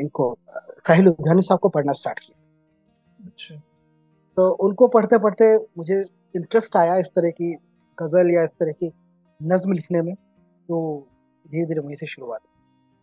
[0.00, 0.36] इनको
[0.80, 3.54] साहिल लुधियानी साहब को पढ़ना स्टार्ट किया। अच्छा।
[4.36, 5.98] तो उनको पढ़ते पढ़ते मुझे
[6.36, 7.52] इंटरेस्ट आया इस तरह की
[7.98, 8.92] गज़ल या इस तरह की
[9.42, 10.80] नज्म लिखने में तो
[11.46, 12.40] धीरे धीरे वहीं से शुरुआत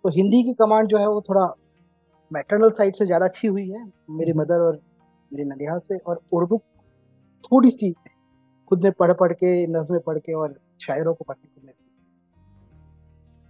[0.03, 1.45] तो हिंदी की कमांड जो है वो थोड़ा
[2.31, 4.79] मैटरनल साइड से ज़्यादा अच्छी हुई है मेरी मदर हम्म। और
[5.31, 6.57] मेरी ननिहाल से और उर्दू
[7.43, 7.91] थोड़ी सी
[8.71, 11.73] खुद में पढ़ पढ़ के नज्में पढ़ के और शायरों को पढ़ के खुद में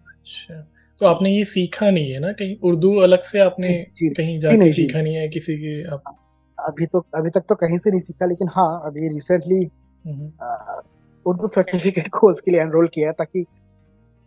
[0.07, 0.61] अच्छा
[1.01, 2.55] तो आपने ये सीखा नहीं है ना कहीं?
[2.59, 6.15] उर्दू अलग से आपने कहीं जाके नहीं सीखा नहीं है किसी के आप?
[6.57, 9.63] अभी तो अभी तक तो कहीं से नहीं सीखा लेकिन हाँ अभी रिसेंटली।
[11.25, 13.45] उर्दू सर्टिफिकेट को उसके लिए एनरोल किया ताकि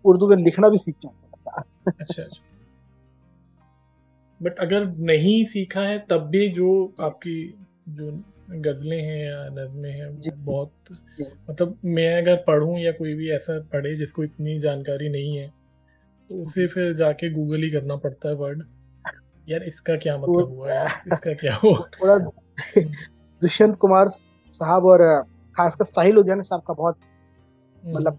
[0.05, 1.15] उर्दू में लिखना भी सीख जाऊँ।
[1.89, 2.41] अच्छा अच्छा।
[4.43, 7.55] बट अगर नहीं सीखा है तब भी जो आपकी
[7.89, 10.73] जो गजलें हैं या नज़में हैं बहुत
[11.51, 15.49] मतलब मैं अगर पढ़ूं या कोई भी ऐसा पढ़े जिसको इतनी जानकारी नहीं है
[16.31, 18.63] तो उसे फिर जाके गूगल ही करना पड़ता है वर्ड
[19.49, 21.03] यार इसका क्या मतलब हुआ यार?
[21.13, 21.89] इसका क्या हुआ?
[22.03, 22.19] थोड़ा
[23.43, 24.09] दुष्यंत कुमार
[24.55, 25.03] साहब और
[25.57, 26.99] खासकर साहिल लुधियाना साहब का बहुत
[27.83, 28.19] हम्म। मतलब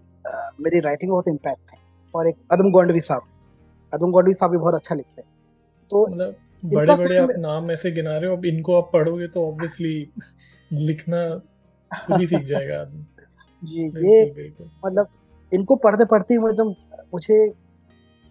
[0.60, 1.78] मेरी राइटिंग बहुत इम्पैक्ट है।
[2.14, 3.22] और एक अदम गोंडवी साहब।
[3.92, 5.28] अदम गोंडवी साहब भी बहुत अच्छा लिखते हैं।
[5.90, 9.46] तो मतलब बड़े बड़े आप नाम ऐसे गिना रहे हो अब इनको आप पढ़ोगे तो
[9.48, 10.12] ऑब्वियसली
[10.72, 11.38] लिखना
[11.90, 13.04] खुद ही सीख जाएगा आदमी।
[13.64, 14.52] जी ये
[14.86, 15.08] मतलब
[15.52, 16.74] इनको पढ़ते पढ़ते मतलब
[17.14, 17.52] मुझे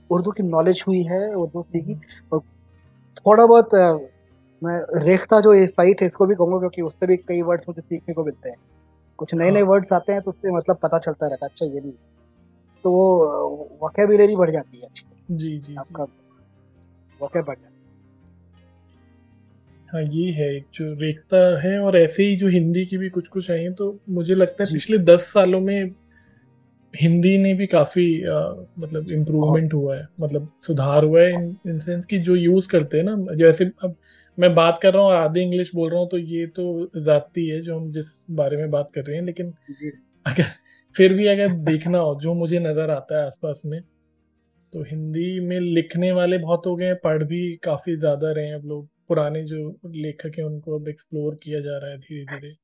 [0.09, 1.99] उर्दू की नॉलेज हुई है उर्दू सीखी।
[2.33, 2.39] और
[3.17, 3.69] थोड़ा बहुत
[4.61, 7.81] मैं रेखता जो ये साइट है इसको भी कहूँगा क्योंकि उससे भी कई वर्ड्स मुझे
[7.81, 8.55] सीखने को मिलते हैं।
[9.23, 11.81] कुछ नए नए वर्ड्स। आते हैं तो उससे मतलब पता चलता रहता है अच्छा ये
[11.81, 11.91] भी
[12.83, 13.05] तो वो
[13.81, 16.03] वोकेबुलरी बढ़ जाती है अच्छी। जी जी आपका
[17.21, 17.69] वोके बढ़ जाता
[19.93, 23.51] हाँ। ये है जो रेखता है और ऐसे ही जो हिंदी की भी कुछ कुछ
[23.51, 25.91] आई है तो मुझे लगता है पिछले दस सालों में
[26.93, 28.23] हिंदी ने भी काफ़ी
[28.79, 32.97] मतलब इम्प्रूवमेंट हुआ है मतलब सुधार हुआ है इन इन सेंस कि जो यूज़ करते
[32.97, 33.95] हैं ना जैसे अब
[34.37, 36.65] मैं बात कर रहा हूँ आधी इंग्लिश बोल रहा हूँ तो ये तो
[36.97, 39.53] ज़ाती है जो हम जिस बारे में बात कर रहे हैं लेकिन
[40.25, 40.45] अगर
[40.95, 43.81] फिर भी अगर देखना हो जो मुझे नज़र आता है आसपास में
[44.73, 48.55] तो हिंदी में लिखने वाले बहुत हो गए हैं पढ़ भी काफ़ी ज़्यादा रहे हैं
[48.55, 52.55] अब लोग पुराने जो लेखक हैं उनको अब एक्सप्लोर किया जा रहा है धीरे धीरे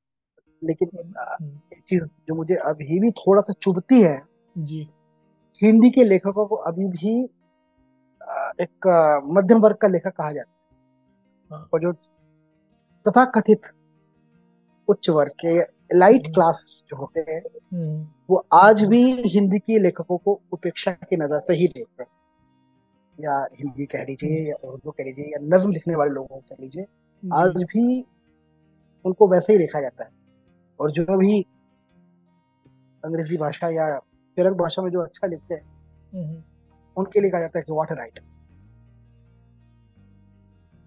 [0.62, 4.18] लेकिन हम्म। एक चीज़ जो मुझे अभी भी थोड़ा सा चुभती है
[4.56, 4.88] जी
[5.62, 7.14] हिंदी के लेखकों को अभी भी
[8.60, 8.88] एक
[9.30, 10.59] मध्यम वर्ग का लेखक कहा जाता है हाँ।
[11.52, 11.92] और जो
[13.06, 13.62] तथा कथित
[14.88, 15.58] उच्च वर्ग के
[15.98, 17.42] लाइट हम्म। क्लास जो होते हैं
[17.74, 22.10] हम्म। वो आज भी हिंदी के लेखकों को उपेक्षा की नज़र से ही देखते हैं।
[23.20, 26.56] या हिंदी कह लीजिए या उर्दू कह लीजिए या नज्म लिखने वाले लोगों को कह
[26.60, 26.86] लीजिए
[27.24, 28.06] आज भी
[29.06, 30.10] उनको वैसे ही देखा जाता है।
[30.80, 31.42] और जो भी
[33.04, 34.00] अंग्रेज़ी भाषा या
[34.38, 35.64] फिर भाषा में जो अच्छा लिखते हैं
[36.14, 36.44] हम्म।
[36.98, 38.20] उनके लिए कहा जाता है कि वाटर राइट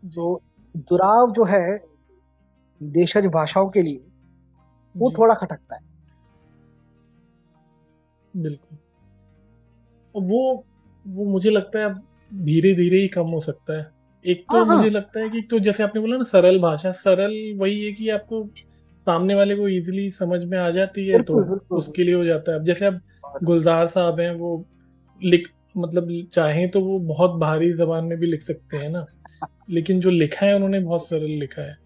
[0.05, 0.43] जो।
[0.75, 1.79] दुराव जो है
[2.81, 4.01] देशज भाषाओं के लिए
[4.95, 5.81] वो थोड़ा खटकता है।
[8.35, 8.79] बिल्कुल।
[10.15, 10.65] वो
[11.07, 11.95] वो मुझे लगता है
[12.45, 13.91] धीरे धीरे ही कम हो सकता है।
[14.25, 16.93] एक तो हाँ, हाँ। मुझे लगता है कि तो जैसे आपने बोला ना सरल भाषा
[16.93, 18.45] सरल वही है कि आपको
[19.07, 22.59] सामने वाले को इजीली समझ में आ जाती है तो उसके लिए हो जाता है।
[22.59, 23.01] अब जैसे अब
[23.45, 24.65] गुलजार साहब हैं वो
[25.23, 29.05] लिख मतलब चाहें तो वो बहुत भारी जबान में भी लिख सकते हैं ना।
[29.71, 31.77] लेकिन जो लिखा है उन्होंने बहुत सरल लिखा है।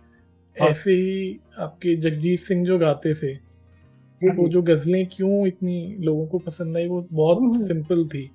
[0.57, 3.33] हाँ। ऐसे ही आपके जगजीत सिंह जो गाते थे
[4.23, 8.31] वो जो। गजलें क्यों इतनी लोगों को पसंद आई वो बहुत सिंपल हम्म। थी।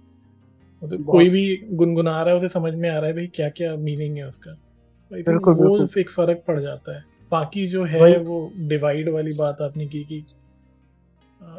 [0.84, 3.76] मतलब कोई भी गुनगुना रहा है उसे समझ में आ रहा है भाई क्या क्या
[3.76, 4.52] मीनिंग है उसका।
[5.12, 9.88] तो वो एक फ़र्क पड़ जाता है। बाकी जो है वो डिवाइड वाली बात आपने
[9.88, 10.24] की कि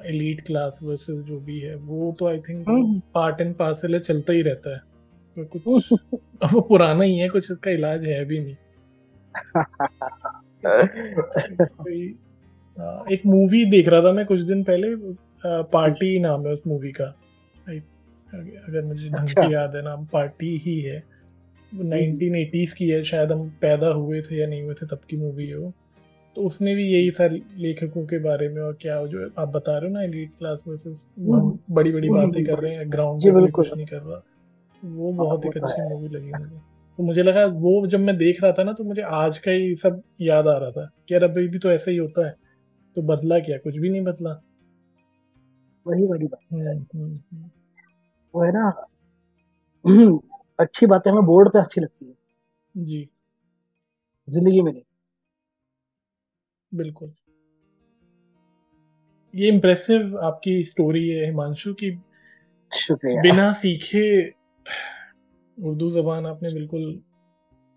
[0.06, 2.66] एलीट क्लास वर्सेस जो भी है वो तो I think
[3.14, 4.80] part and parcel है चलता ही रहता है।
[5.20, 5.62] उसमें कुछ
[6.52, 8.56] वो पुराना ही है कुछ उसका इलाज है भी नहीं।
[13.12, 14.88] एक मूवी देख रहा था मैं कुछ दिन पहले
[15.62, 17.16] पार्टी नाम है उस मूवी का।
[18.34, 21.04] अगर मुझे ढंग से अच्छा। याद है नाम पार्टी ही है।
[21.74, 25.16] नाइनटीन एटीज की है शायद हम पैदा हुए थे या नहीं हुए थे तब की
[25.16, 25.74] मूवी है वो।
[26.36, 29.90] तो उसने भी यही था लेखकों के बारे में और क्या जो आप बता रहे
[29.90, 33.86] हो ना एलीट क्लास वर्सेस बड़ी बड़ी बातें कर रहे हैं ग्राउंड पे कुछ नहीं
[33.86, 34.22] कर रहा।
[34.84, 36.56] वो हाँ, बहुत एक अच्छी मूवी लगी मुझे।
[36.98, 39.76] तो मुझे लगा वो जब मैं देख रहा था ना तो मुझे आज का ही
[39.76, 42.36] सब याद आ रहा था कि यार अभी भी तो ऐसा ही होता है।
[42.96, 43.58] तो बदला क्या?
[43.58, 44.42] कुछ भी नहीं बदला।
[45.86, 47.50] वही वाली बात। हम्म, हम्म, हम्म।
[48.34, 48.88] वो है ना
[50.60, 52.14] अच्छी बातें हमें बोर्ड पे अच्छी लगती है।
[52.84, 53.08] जी।
[54.28, 54.82] ज़िंदगी में नहीं।
[56.74, 57.12] बिल्कुल।
[59.34, 61.90] ये इम्प्रेसिव आपकी स्टोरी है हिमांशु की
[62.72, 64.28] शुक्रिया। बिना सीखे
[65.58, 67.02] उर्दू जबान आपने बिल्कुल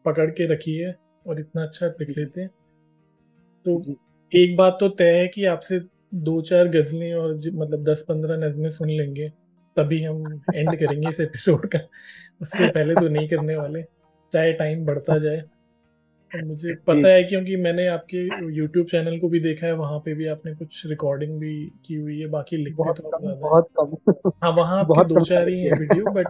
[0.06, 0.96] पकड़ के रखी है
[1.28, 2.50] और इतना अच्छा लिख लेते हैं।
[3.66, 3.96] तो
[4.34, 5.80] एक बात तो तय है कि आपसे
[6.14, 9.30] दो चार गजलें और मतलब दस पंद्रह नजमें सुन लेंगे
[9.78, 11.80] तभी हम एंड करेंगे इस एपिसोड का।
[12.42, 13.84] उससे पहले तो नहीं करने वाले
[14.34, 15.44] चाहे टाइम बढ़ता जाए।
[16.44, 18.18] मुझे पता है क्योंकि मैंने आपके
[18.56, 22.20] यूट्यूब चैनल को भी देखा है वहाँ पे भी आपने कुछ रिकॉर्डिंग भी की हुई
[22.20, 25.80] है बाकी लिखते बहुत तो कम, बहुत कम। हाँ वहाँ आपके दो चार ही हैं
[25.80, 26.28] वीडियो बट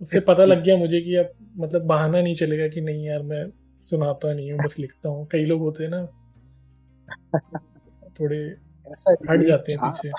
[0.00, 3.44] उससे पता लग गया मुझे कि अब मतलब बहाना नहीं चलेगा कि नहीं यार मैं
[3.82, 6.04] सुनाता नहीं हूँ बस लिखता हूँ। कई लोग होते हैं ना
[8.20, 8.36] थोड़े
[9.30, 10.10] हट जाते हैं पीछे।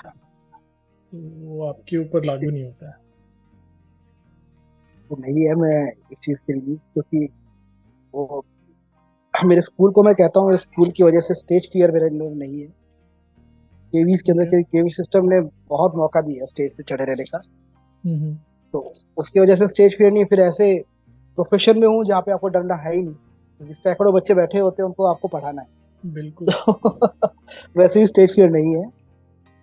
[1.46, 2.94] वो आपके ऊपर लागू नहीं होता है।
[5.10, 7.28] तो नहीं है मैं इस चीज़ के लिए क्योंकि
[8.14, 8.44] वो
[9.46, 12.60] मेरे स्कूल को मैं कहता हूँ स्कूल की वजह से स्टेज फियर मेरे अंदर नहीं
[12.60, 12.66] है।
[13.92, 17.38] केवीज के अंदर के केवी सिस्टम ने बहुत मौका दिया स्टेज पे चढ़े रहने का।
[18.74, 20.84] तो उसकी वजह से स्टेज फियर नहीं फिर ऐसे
[21.38, 24.86] प्रोफेशन में हूँ जहाँ पे आपको डरना है ही नहीं। सैकड़ों बच्चे बैठे होते हैं
[24.86, 25.68] उनको आपको पढ़ाना है।
[26.04, 26.48] बिल्कुल।
[27.76, 28.88] वैसे भी स्टेज फियर नहीं है।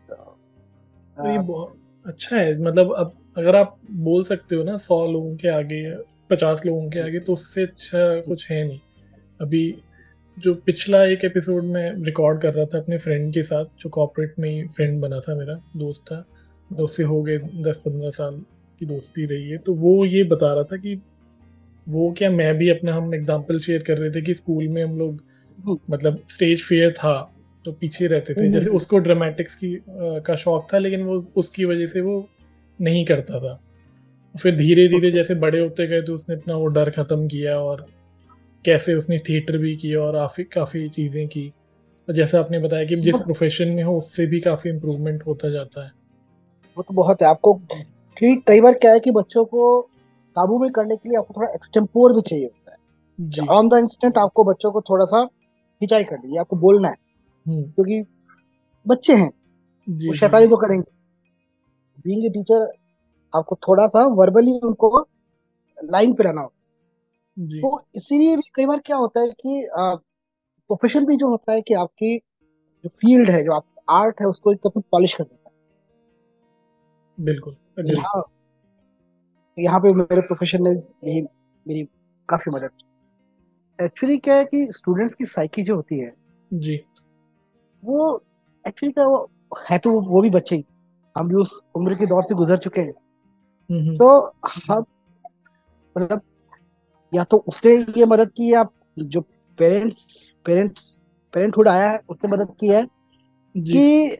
[0.09, 5.05] तो ये हाँ। बहुत अच्छा है। मतलब अब अगर आप बोल सकते हो ना सौ
[5.07, 5.81] लोगों के आगे
[6.29, 8.79] पचास लोगों के आगे तो उससे अच्छा कुछ है नहीं।
[9.39, 9.63] अभी
[10.37, 14.33] जो पिछला एक एपिसोड में रिकॉर्ड कर रहा था अपने फ्रेंड के साथ जो कॉपरेट
[14.39, 16.25] में ही फ्रेंड बना था मेरा दोस्त था
[16.71, 18.41] तो उससे हो गए दस पंद्रह साल
[18.79, 20.95] की दोस्ती रही है तो वो ये बता रहा था कि
[21.87, 24.97] वो क्या मैं भी अपना हम एग्ज़ाम्पल शेयर कर रहे थे कि स्कूल में हम
[24.99, 25.21] लोग
[25.59, 27.13] हम्म। मतलब स्टेज फेयर था
[27.65, 31.65] तो पीछे रहते थे। जैसे उसको ड्रामेटिक्स की आ, का शौक था लेकिन वो उसकी
[31.65, 32.27] वजह से वो
[32.79, 33.59] नहीं करता था।
[34.35, 37.85] फिर धीरे धीरे जैसे बड़े होते गए तो उसने अपना वो डर ख़त्म किया और
[38.65, 41.53] कैसे उसने थिएटर भी किया और काफ़ी काफ़ी चीज़ें की।
[42.09, 45.85] और जैसे आपने बताया कि जिस प्रोफेशन में हो उससे भी काफ़ी इम्प्रूवमेंट होता जाता
[45.85, 45.91] है।
[46.77, 47.53] वो तो बहुत है। आपको
[48.17, 49.81] कि कई बार क्या है कि बच्चों को
[50.35, 54.17] काबू में करने के लिए आपको थोड़ा एक्सटेम्पोर भी चाहिए होता है। ऑन द इंस्टेंट
[54.17, 56.95] आपको बच्चों को थोड़ा सा खिंचाई करनी है आपको बोलना है।
[57.47, 58.05] हम्म। क्योंकि
[58.87, 59.31] बच्चे हैं
[59.89, 60.91] वो शैतानी तो करेंगे।
[62.05, 62.73] बीइंग ए टीचर
[63.35, 65.07] आपको थोड़ा सा वर्बली उनको
[65.85, 66.58] लाइन पे रहना होता
[67.39, 71.73] तो इसीलिए भी कई बार क्या होता है कि प्रोफेशन भी जो होता है कि
[71.75, 72.17] आपकी
[72.83, 75.55] जो फ़ील्ड है जो आप आर्ट है उसको एक तरह से पॉलिश कर देता है।
[77.17, 77.55] बिल्कुल
[77.87, 78.23] यहाँ
[79.57, 81.21] यहाँ पे मेरे प्रोफेशन ने मेरी
[81.65, 81.83] मेरी
[82.29, 82.85] काफ़ी मदद की।
[83.79, 86.13] एक्चुअली क्या है कि स्टूडेंट्स की साइकी जो होती है
[86.51, 86.75] जी।
[87.83, 88.21] वो
[88.65, 89.29] एक्चुअली क्या वो
[89.69, 90.63] है तो वो भी बच्चे ही।
[91.15, 94.85] हम भी उस उम्र के दौर से गुजर चुके हैं। तो हम
[95.95, 96.21] मतलब
[97.13, 98.63] या तो उसने ये मदद की है
[98.97, 99.21] जो
[99.59, 100.97] पेरेंट्स पेरेंट्स
[101.33, 102.83] पेरेंटहुड आया है उसने मदद की है
[103.55, 104.17] कि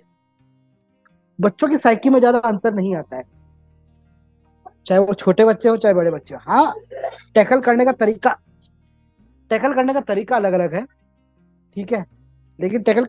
[1.39, 3.23] बच्चों की साइकी में ज़्यादा अंतर नहीं आता है।
[4.87, 6.73] चाहे वो छोटे बच्चे हो चाहे बड़े बच्चे हो। हाँ
[7.35, 8.31] टैकल करने का तरीका
[9.51, 10.83] टैकल करने का तरीका अलग अलग है
[11.77, 12.05] ठीक है?
[12.59, 13.07] लेकिन टैकल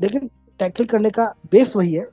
[0.00, 2.06] लेकिन टैकल करने का बेस वही है।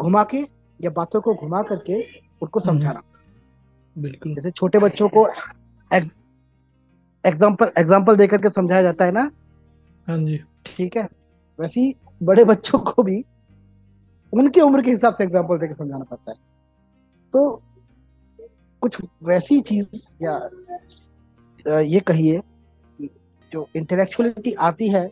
[0.00, 0.38] घुमा के
[0.80, 2.00] या बातों को घुमा करके
[2.42, 3.02] उनको हम्म। समझाना।
[3.96, 5.26] बिल्कुल। जैसे छोटे बच्चों को
[7.24, 9.30] एग्ज़ाम्पल एग्ज़ाम्पल देकर के समझाया जाता है ना?
[10.06, 11.08] हाँ जी। ठीक है?
[11.58, 13.24] वैसे ही बड़े बच्चों को भी
[14.32, 16.36] उनके उम्र के हिसाब से एग्ज़ाम्पल देकर समझाना पड़ता है।
[17.34, 17.62] तो
[18.82, 19.88] कुछ वैसी चीज़
[20.22, 20.38] या
[21.80, 22.40] ये कहिए
[23.52, 25.06] जो इंटेलेक्चुअलिटी आती है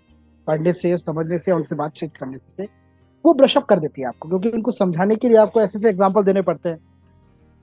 [0.46, 2.68] पढ़ने से समझने से उनसे बातचीत करने से
[3.24, 6.22] वो ब्रशअप कर देती है आपको क्योंकि उनको समझाने के लिए आपको ऐसे ऐसे एग्ज़ाम्पल
[6.24, 6.78] देने पड़ते हैं।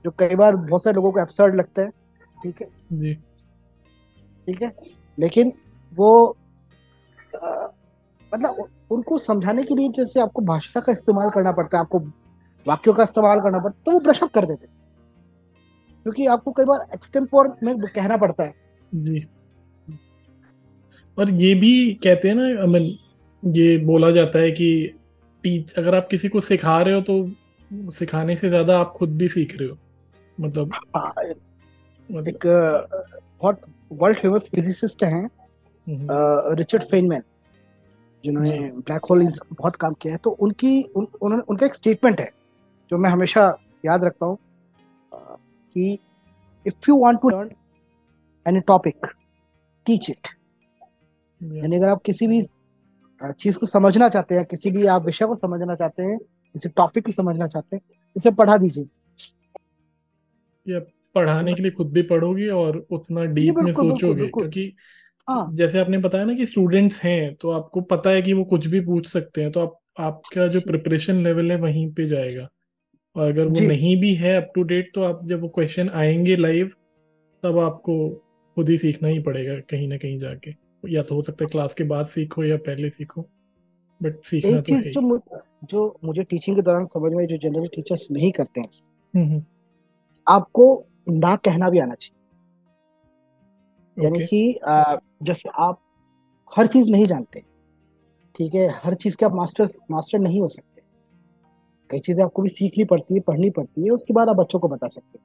[0.04, 1.90] जो कई बार बहुत सारे लोगों को एब्सर्ड लगते हैं
[2.36, 2.68] ठीक है?
[2.92, 3.14] जी।
[4.46, 4.72] ठीक है?
[5.18, 5.52] लेकिन
[5.92, 6.36] वो
[7.34, 7.66] आ,
[8.32, 11.98] मतलब उनको समझाने के लिए जैसे आपको भाषा का इस्तेमाल करना पड़ता है आपको
[12.66, 14.74] वाक्यों का इस्तेमाल करना पड़ता है तो वो ब्रशअप कर देते हैं।
[16.06, 18.54] क्योंकि आपको कई बार एक्सटेम्पोर में कहना पड़ता है।
[18.92, 19.26] जी।
[21.18, 21.72] और ये भी
[22.04, 22.90] कहते हैं ना अमन
[23.42, 24.98] ये बोला जाता है कि
[25.44, 29.28] टीच अगर आप किसी को सिखा रहे हो तो सिखाने से ज़्यादा आप खुद भी
[29.28, 29.76] सीख रहे हो।
[30.40, 32.46] मतलब, हाँ, मतलब एक
[33.40, 33.60] बहुत
[33.92, 35.28] वर्ल्ड फ़ेमस फिजिसिस्ट हैं
[36.56, 37.22] रिचर्ड फेनमैन
[38.24, 42.30] जिन्होंने ब्लैक होल बहुत काम किया है। तो उनकी उन, उन्होंने उनका एक स्टेटमेंट है
[42.90, 43.46] जो मैं हमेशा
[43.86, 44.38] याद रखता हूँ
[45.76, 45.98] कि
[46.66, 47.50] if you want to learn
[48.46, 49.06] any topic
[49.86, 50.28] teach it
[51.40, 52.42] यानी अगर आप किसी भी
[53.20, 57.06] चीज़ को समझना चाहते हैं किसी भी आप विषय को समझना चाहते हैं किसी टॉपिक
[57.06, 57.82] को समझना चाहते हैं
[58.16, 58.86] उसे पढ़ा दीजिए।
[60.68, 60.80] या
[61.14, 64.72] पढ़ाने के लिए खुद भी पढ़ोगे और उतना डीप में सोचोगे क्योंकि
[65.28, 68.66] हाँ। जैसे आपने बताया ना कि स्टूडेंट्स हैं तो आपको पता है कि वो कुछ
[68.66, 72.48] भी पूछ सकते हैं तो आप आपका जो प्रिपरेशन लेवल है वहीं पे जाएगा।
[73.16, 76.36] और अगर वो नहीं भी है अप टू डेट तो आप जब वो क्वेश्चन आएँगे
[76.36, 76.70] लाइव
[77.42, 78.08] तब आपको
[78.56, 80.54] खुद ही सीखना ही पड़ेगा कहीं ना कहीं जाके।
[80.88, 83.28] या तो हो सकता है क्लास के बाद सीखो या पहले सीखो
[84.02, 87.66] बट सीखना तो है जो, मुझे, जो मुझे टीचिंग के दौरान समझ में जो जनरल
[87.66, 88.68] टीचर्स नहीं करते हैं
[89.14, 89.44] हम्म, हम्म।
[90.26, 92.20] आपको ना कहना भी आना चाहिए।
[93.96, 94.04] okay.
[94.04, 94.58] यानी कि
[95.22, 95.80] जैसे आप
[96.52, 97.40] हर चीज़ नहीं जानते
[98.34, 98.68] ठीक है?
[98.84, 100.82] हर चीज़ के आप मास्टर मास्टर नहीं हो सकते।
[101.90, 104.68] कई चीज़ें आपको भी सीखनी पड़ती है पढ़नी पड़ती है उसके बाद आप बच्चों को
[104.68, 105.24] बता सकते हैं।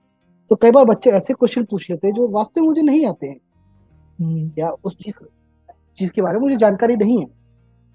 [0.52, 3.28] तो कई बार बच्चे ऐसे क्वेश्चन पूछ लेते हैं जो वास्तव में मुझे नहीं आते
[3.28, 3.40] हैं।
[4.20, 5.24] हम्म। या उस चीज़
[5.98, 7.26] चीज़ के बारे में मुझे जानकारी नहीं है।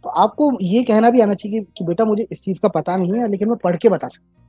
[0.05, 3.19] तो आपको ये कहना भी आना चाहिए कि बेटा मुझे इस चीज़ का पता नहीं
[3.19, 4.43] है लेकिन मैं पढ़ के बता सकता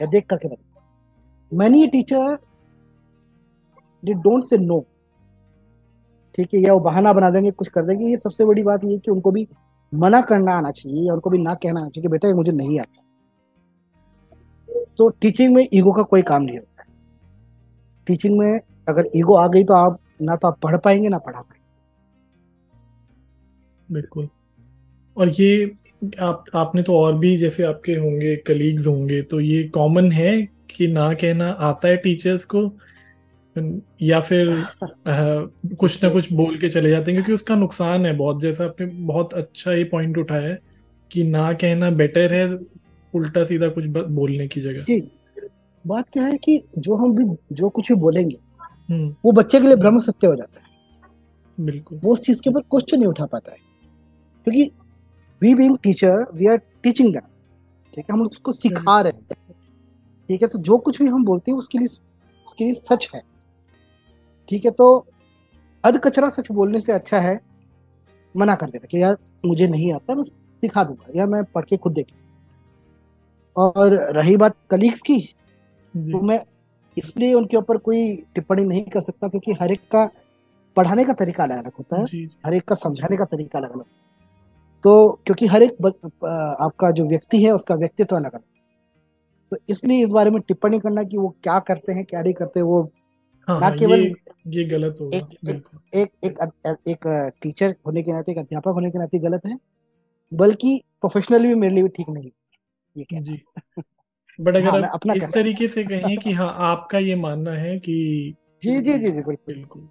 [0.00, 0.75] या देख करके बता सकता
[1.52, 2.36] many teacher
[4.02, 4.80] they don't say no
[6.34, 8.98] ठीक है, या वो बहाना बना देंगे, कुछ कर देंगे। ये सबसे बड़ी बात ये
[8.98, 9.46] कि उनको भी
[9.92, 12.80] मना करना आना चाहिए, या उनको भी ना कहना आना चाहिए बेटा ये मुझे नहीं
[12.80, 13.02] आता।
[14.98, 16.84] तो टीचिंग में ईगो का कोई काम नहीं होता।
[18.06, 21.40] टीचिंग में अगर ईगो आ गई तो आप, ना तो आप पढ़ पाएँगे, ना पढ़ा
[21.40, 21.64] पाएँगे।
[23.88, 24.28] बिल्कुल।
[25.16, 25.76] और ये
[26.20, 30.86] आप, आपने तो और भी जैसे आपके होंगे कलीग्स होंगे तो ये कॉमन है कि
[30.86, 32.72] ना कहना आता है टीचर्स को
[34.02, 34.48] या फिर
[35.06, 35.44] आ,
[35.76, 38.86] कुछ ना कुछ बोल के चले जाते हैं क्योंकि उसका नुकसान है बहुत। जैसा आपने
[38.86, 40.58] बहुत अच्छा ये पॉइंट उठाया है
[41.10, 42.58] कि ना कहना बेटर है
[43.14, 45.00] उल्टा सीधा कुछ बोलने की जगह।
[45.86, 48.36] बात क्या है कि जो हम भी जो कुछ भी बोलेंगे
[48.90, 50.66] हम्म। वो बच्चे के लिए ब्रह्म सत्य हो जाता है।
[51.60, 53.58] बिल्कुल। वो उस चीज़ के ऊपर क्वेश्चन नहीं उठा पाता है।
[54.46, 54.70] क्योंकि
[55.42, 57.28] we being teacher we are teaching them
[57.94, 58.12] ठीक है?
[58.12, 59.45] हम उसको सिखा रहे हैं।
[60.28, 60.48] ठीक है?
[60.48, 63.22] तो जो कुछ भी हम बोलते हैं उसके लिए उसके लिए सच है।
[64.48, 64.70] ठीक है?
[64.72, 65.06] तो
[65.84, 67.40] अध कचरा सच बोलने से अच्छा है
[68.34, 71.76] मना कर देता कि यार मुझे नहीं आता मैं सिखा दूँगा। या मैं पढ़ के
[71.76, 72.06] खुद देख
[73.56, 75.18] और रही बात कलीग्स की
[75.94, 76.40] तो मैं
[76.96, 80.04] इसलिए उनके ऊपर कोई टिप्पणी नहीं कर सकता क्योंकि हर एक का
[80.76, 83.84] पढ़ाने का तरीका अलग अलग होता है। हर एक का समझाने का तरीका अलग अलग।
[84.84, 85.86] तो क्योंकि हर एक
[86.60, 88.42] आपका जो व्यक्ति है उसका व्यक्तित्व अलग अलग।
[89.50, 92.62] तो इसलिए इस बारे में टिप्पणी करना कि वो क्या करते हैं क्या नहीं करते
[92.62, 92.92] वो
[93.48, 94.14] हाँ, ना हाँ, केवल ये,
[94.48, 98.90] ये गलत होगा एक एक एक एक, एक टीचर होने के नाते एक अध्यापक होने
[98.90, 99.58] के नाते गलत है
[100.34, 102.30] बल्कि प्रोफेशनली भी मेरे लिए भी ठीक नहीं
[102.96, 103.42] ये जी।
[104.40, 108.34] बट अगर हाँ, अपना इस तरीके से कहें कि हाँ आपका ये मानना है कि
[108.64, 109.88] जी जी जी जी बिल्कुल।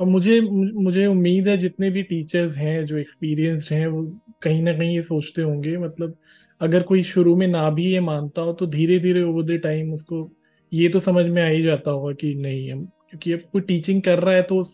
[0.00, 0.40] और मुझे
[0.74, 5.02] मुझे उम्मीद है जितने भी टीचर्स हैं जो एक्सपीरियंस्ड हैं वो कहीं ना कहीं ये
[5.02, 6.16] सोचते होंगे मतलब
[6.60, 9.94] अगर कोई शुरू में ना भी ये मानता हो तो धीरे धीरे ओवर द टाइम
[9.94, 10.30] उसको
[10.72, 14.02] ये तो समझ में आ ही जाता होगा कि नहीं हम क्योंकि अब कोई टीचिंग
[14.02, 14.64] कर रहा है तो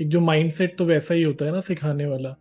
[0.00, 2.36] एक जो माइंडसेट तो वैसा ही होता है ना सिखाने वाला।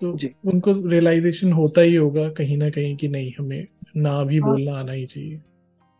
[0.00, 0.12] तो
[0.50, 3.66] उनको रियलाइजेशन होता ही होगा कहीं ना कहीं कि नहीं हमें
[3.96, 5.42] ना भी हाँ, बोलना आना ही चाहिए।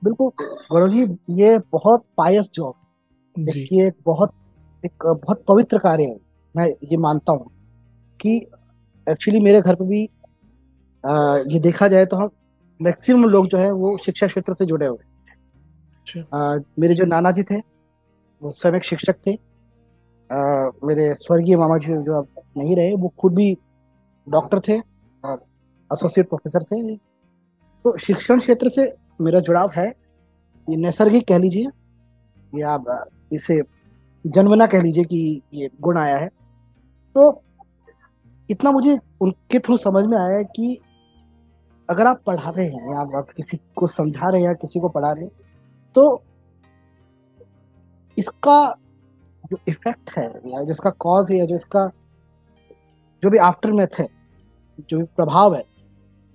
[0.04, 0.30] बिल्कुल
[0.72, 1.06] गौरव जी
[1.42, 2.74] ये बहुत पायस जॉब
[3.72, 4.32] ये बहुत
[4.84, 6.16] एक बहुत पवित्र कार्य है।
[6.56, 7.50] मैं ये मानता हूँ
[8.20, 8.36] कि
[9.10, 10.08] एक्चुअली मेरे घर पे भी
[11.04, 12.30] ये देखा जाए तो हम
[12.80, 15.04] मैक्सिमम लोग जो है वो शिक्षा क्षेत्र से जुड़े हुए
[16.06, 17.58] अच्छा। मेरे जो नाना जी थे
[18.42, 23.12] वो स्वयं एक शिक्षक थे। आ, मेरे स्वर्गीय मामा जी जो अब नहीं रहे वो
[23.18, 23.56] खुद भी
[24.26, 24.78] डॉक्टर थे
[25.24, 25.44] और
[25.90, 29.86] एसोसिएट प्रोफेसर थे। तो शिक्षण क्षेत्र से मेरा जुड़ाव है।
[30.68, 33.60] ये नैसर्गिक कह लीजिए या आप इसे
[34.24, 36.28] जन्मना कह लीजिए कि ये गुण आया है।
[37.16, 37.42] तो
[38.48, 40.78] इतना मुझे उनके थ्रू समझ में आया है कि
[41.90, 44.88] अगर आप पढ़ा रहे हैं या आप किसी को समझा रहे हैं या किसी को
[44.88, 45.32] पढ़ा रहे हैं
[45.94, 46.22] तो
[48.18, 48.76] इसका
[49.50, 51.90] जो इफ़ेक्ट है या जो इसका कॉज है या जो इसका
[53.22, 54.08] जो भी आफ्टर मैथ है,
[54.90, 55.64] जो भी प्रभाव है,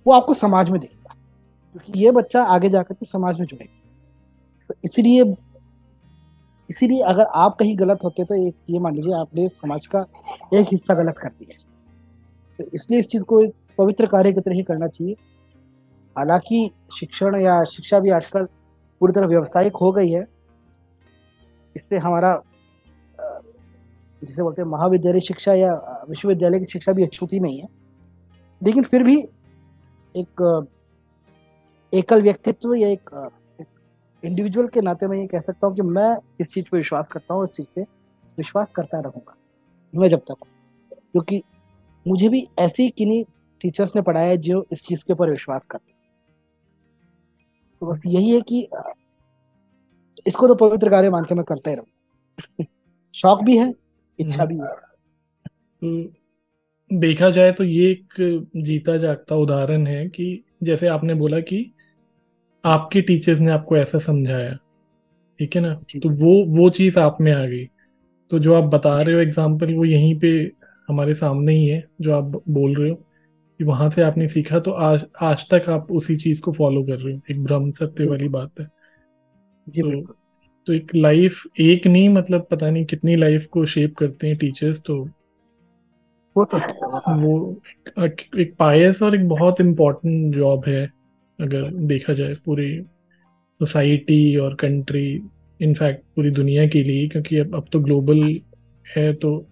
[0.06, 1.14] वो आपको समाज में दिखेगा।
[1.72, 3.78] क्योंकि ये बच्चा आगे जाकर के समाज में जुड़ेगा।
[4.68, 5.36] तो इसलिए,
[6.70, 10.06] इसीलिए अगर आप कहीं गलत होते तो एक, ये मान लीजिए आपने समाज का
[10.54, 11.56] एक हिस्सा गलत कर दिया।
[12.58, 15.16] तो इसलिए इस चीज़ को एक पवित्र कार्य की तरह ही करना चाहिए।
[16.16, 18.44] हालाँकि शिक्षण या शिक्षा भी आजकल
[19.00, 20.24] पूरी तरह व्यवसायिक हो गई है।
[21.76, 22.40] इससे हमारा
[24.22, 25.72] जिसे बोलते हैं महाविद्यालय शिक्षा या
[26.08, 27.66] विश्वविद्यालय की शिक्षा भी अछूती नहीं है।
[28.62, 29.16] लेकिन फिर भी
[30.14, 30.68] एक
[31.92, 33.10] एकल व्यक्तित्व या एक
[34.22, 37.34] इंडिविजुअल के नाते मैं ये कह सकता हूँ कि मैं इस चीज़ पर विश्वास करता
[37.34, 37.82] हूँ, इस चीज़ पे
[38.38, 39.34] विश्वास करता रहूँगा,
[39.94, 40.44] मैं जब तक
[40.92, 41.42] क्योंकि
[42.06, 43.24] मुझे भी ऐसे किन्हीं
[43.60, 45.91] टीचर्स ने पढ़ाया जो इस चीज़ के ऊपर विश्वास करते
[47.82, 48.68] तो बस यही है कि
[50.26, 52.66] इसको तो पवित्र कार्य मान के मैं करता ही रहूँ।
[53.14, 53.74] शौक भी है
[54.18, 54.66] इच्छा भी है।
[55.82, 58.14] हम्म। देखा जाए तो ये एक
[58.56, 61.72] जीता जागता उदाहरण है कि जैसे आपने बोला कि
[62.64, 64.58] आपके टीचर्स ने आपको ऐसा समझाया
[65.40, 65.74] ठीक है ना?
[65.74, 67.64] तो वो वो चीज़ आप में आ गई।
[68.30, 70.52] तो जो आप बता रहे हो एग्ज़ाम्पल वो यहीं पे
[70.88, 73.02] हमारे सामने ही है जो आप बोल रहे हो।
[73.62, 76.96] कि वहाँ से आपने सीखा तो आज आज तक आप उसी चीज़ को फॉलो कर
[76.96, 78.66] रहे हो। एक ब्रह्म सत्य वाली बात है।
[79.68, 80.14] जी तो,
[80.66, 84.80] तो एक लाइफ एक नहीं मतलब पता नहीं कितनी लाइफ को शेप करते हैं टीचर्स
[84.80, 85.08] तो
[86.36, 86.58] वो तो
[87.20, 87.62] वो
[87.98, 90.92] एक, एक पायस और एक बहुत इम्पोर्टेंट जॉब है
[91.40, 92.80] अगर देखा जाए पूरी
[93.58, 95.22] सोसाइटी और कंट्री
[95.60, 98.40] इनफैक्ट पूरी दुनिया के लिए क्योंकि अब अब तो ग्लोबल
[98.96, 99.48] है तो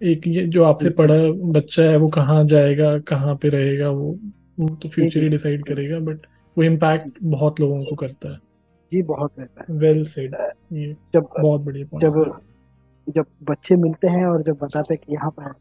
[0.00, 1.14] एक ये जो आपसे पढ़ा
[1.52, 4.18] बच्चा है वो कहाँ जाएगा कहाँ पे रहेगा वो
[4.60, 6.26] वो तो फ्यूचर ही डिसाइड करेगा बट
[6.56, 8.38] वो इम्पैक्ट बहुत लोगों को करता है।
[8.92, 10.34] जी बहुत रहता है। वेल सेड
[10.72, 12.38] ये जब बहुत बढ़िया जब
[13.06, 15.52] जब बच्चे मिलते हैं और जब बताते हैं कि यहाँ पर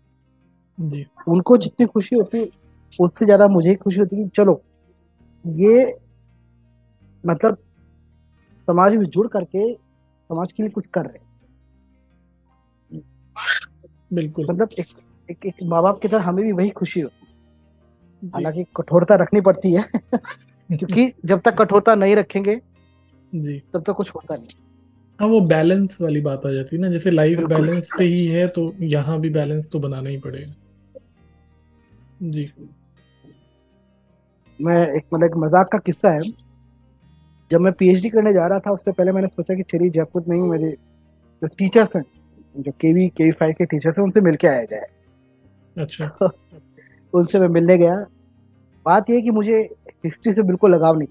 [0.78, 2.44] जी। उनको जितनी खुशी होती
[3.00, 4.62] उससे ज़्यादा मुझे खुशी होती है चलो
[5.46, 5.86] ये
[7.24, 7.58] मतलब
[8.68, 11.18] समाज में जुड़ करके समाज के लिए कुछ कर रहे
[14.12, 14.88] बिल्कुल। मतलब एक
[15.30, 19.74] एक, एक माँ बाप की तरह हमें भी वही खुशी होती हालाँकि कठोरता रखनी पड़ती
[19.74, 19.84] है
[20.70, 22.56] क्योंकि जब तक कठोरता नहीं रखेंगे
[23.34, 24.64] जी। तब तक कुछ होता नहीं।
[25.20, 28.48] हाँ वो बैलेंस वाली बात आ जाती है ना जैसे लाइफ बैलेंस पे ही है
[28.48, 30.54] तो यहाँ भी बैलेंस तो बनाना ही पड़ेगा।
[32.22, 32.52] जी।
[34.60, 36.20] मैं एक मतलब मज़ाक का किस्सा है।
[37.52, 40.36] जब मैं पीएचडी करने जा रहा था उससे पहले मैंने सोचा कि चलिए जयपुर में
[40.38, 40.72] ही मेरे
[41.42, 42.04] जो टीचर्स हैं
[42.58, 44.86] जो केवी केवी फाइव के टीचर्स हैं उनसे मिल के आया जाए।
[45.78, 46.18] अच्छा।
[47.14, 48.06] उनसे मैं मिलने गया।
[48.86, 49.76] बात यह कि मुझे
[50.06, 51.08] हिस्ट्री से बिल्कुल लगाव नहीं।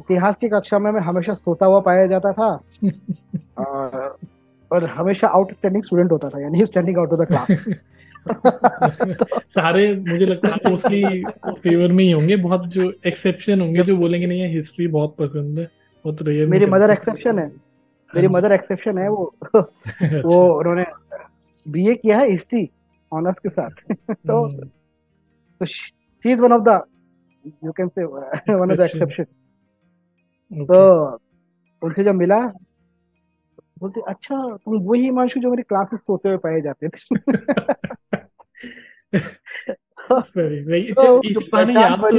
[0.00, 2.60] इतिहास की कक्षा में मैं हमेशा सोता हुआ पाया जाता था।
[3.58, 4.18] और,
[4.72, 7.68] और हमेशा आउटस्टैंडिंग स्टूडेंट होता था यानी standing out of the class
[9.48, 14.26] सारे मुझे लगता है मोस्टली फेवर में ही होंगे। बहुत जो एक्सेप्शन होंगे जो बोलेंगे
[14.26, 15.64] नहीं है हिस्ट्री बहुत पसंद है
[16.04, 17.71] बहुत मेरी मदर एक्सेप्शन है।
[18.14, 20.84] मेरी मदर एक्सेप्शन है वो। अच्छा। वो उन्होंने
[21.66, 22.70] बीए किया है हिस्ट्री
[23.12, 23.70] ऑनर्स के साथ।
[24.10, 24.66] तो हम्म।
[25.60, 26.82] तो she is one of the
[27.64, 29.24] you can say one of the exception
[30.64, 30.80] तो
[31.82, 32.52] उनसे जब मिला
[33.78, 36.98] बोलते अच्छा तुम वही हिमांशु जो मेरी क्लासेस सोते हुए पाए जाते थे।
[40.92, 41.20] तो
[41.78, 42.10] हाँ।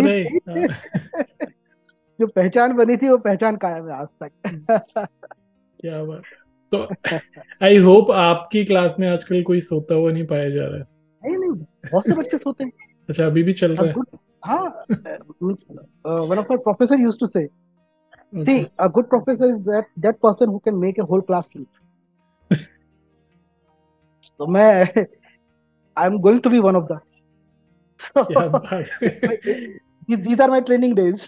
[2.20, 4.32] जो पहचान बनी थी वो पहचान कायम है आज तक।
[5.86, 6.22] क्या बात
[6.72, 6.88] तो
[7.66, 10.86] आई होप आपकी क्लास में आजकल कोई सोता हुआ नहीं पाया जा रहा है।
[11.24, 12.72] नहीं नहीं बहुत से बच्चे सोते हैं।
[13.10, 13.94] अच्छा अभी भी चल रहा है?
[14.46, 14.86] हाँ
[16.22, 17.50] one of my professor used to say
[18.36, 21.72] see a good professor is that that person who can make a whole class sleep
[24.40, 24.70] तो मैं
[25.98, 27.00] I am going to be one of the
[30.24, 31.22] these are my training days.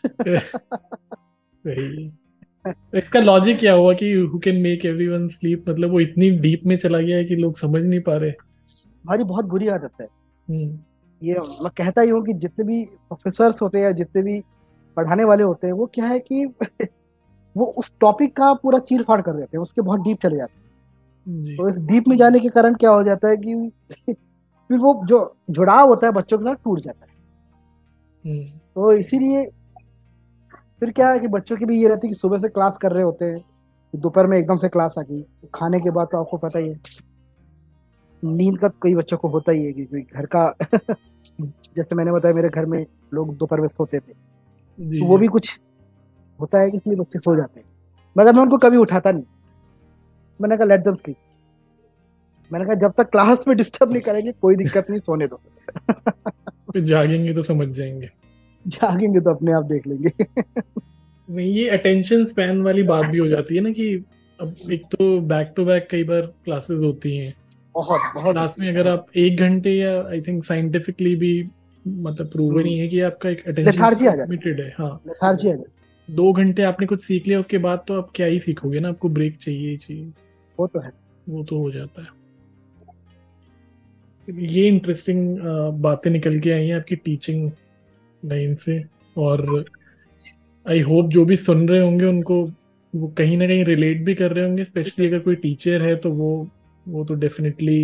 [2.67, 6.77] इसका logic क्या हुआ कि who can make everyone sleep मतलब वो इतनी deep में
[6.77, 10.07] चला गया है कि लोग समझ नहीं पा रहे। हमारी बहुत बुरी आदत है।
[10.49, 10.79] हम्म।
[11.27, 14.43] ये मैं कहता ही हूँ कि जितने भी प्रोफेसर होते हैं जितने भी
[14.97, 16.45] पढ़ाने वाले होते हैं वो क्या है कि
[17.57, 20.53] वो उस टॉपिक का पूरा चीर फाड़ कर देते हैं उसके बहुत डीप चले जाते
[20.53, 20.65] हैं।
[21.57, 23.71] तो इस डीप में जाने के कारण क्या हो जाता है कि
[24.69, 27.15] फिर वो जो जुड़ाव होता है बच्चों के साथ टूट जाता है।
[28.25, 29.51] हम्म। तो इसीलिए
[30.79, 32.91] फिर क्या है कि बच्चों की भी ये रहती है कि सुबह से क्लास कर
[32.91, 33.45] रहे होते हैं
[33.95, 36.69] दोपहर में एकदम से क्लास आ गई। तो खाने के बाद तो आपको पता ही
[36.69, 36.79] है।
[38.23, 40.55] नींद का कई बच्चों को होता ही है कि घर का
[41.41, 44.13] जैसे मैंने बताया मेरे घर में लोग दोपहर में सोते थे।
[44.79, 45.59] तो वो भी कुछ
[46.41, 47.67] होता है कि इसलिए बच्चे सो जाते हैं।
[48.17, 49.23] मगर मैं उनको कभी उठाता नहीं।
[50.41, 51.15] मैंने कहा लेट दम स्लीप
[52.53, 55.41] मैंने कहा जब तक क्लास में डिस्टर्ब नहीं करेंगे कोई दिक्कत नहीं सोने दो.
[56.77, 58.09] जागेंगे तो समझ जाएँगे।
[58.65, 60.11] जागेंगे तो अपने आप देख लेंगे।
[61.29, 63.93] नहीं ये अटेंशन स्पैन वाली बात भी हो जाती है ना कि
[64.39, 67.33] अब एक तो बैक टू बैक कई बार क्लासेस होती हैं।
[67.75, 71.31] बहुत बहुत क्लास में अगर आप एक घंटे या आई थिंक साइंटिफिकली भी
[71.85, 75.55] मतलब प्रूवन नहीं है कि आपका एक अटेंशन लिमिटेड है। हाँ लेथार्जी आ
[76.09, 79.09] दो घंटे आपने कुछ सीख लिया उसके बाद तो आप क्या ही सीखोगे ना आपको
[79.09, 80.11] ब्रेक चाहिए ही चाहिए।
[80.57, 80.91] वो तो है।
[81.29, 82.07] वो तो हो जाता है।
[84.27, 85.37] ये इंटरेस्टिंग
[85.81, 87.49] बातें निकल के आई हैं आपकी टीचिंग
[88.25, 88.83] लाइन से।
[89.15, 89.65] और
[90.65, 92.43] आई होप जो भी सुन रहे होंगे उनको
[92.93, 96.11] वो कहीं ना कहीं रिलेट भी कर रहे होंगे स्पेशली अगर कोई टीचर है तो
[96.11, 96.29] वो
[96.85, 97.77] वो तो डेफिनेटली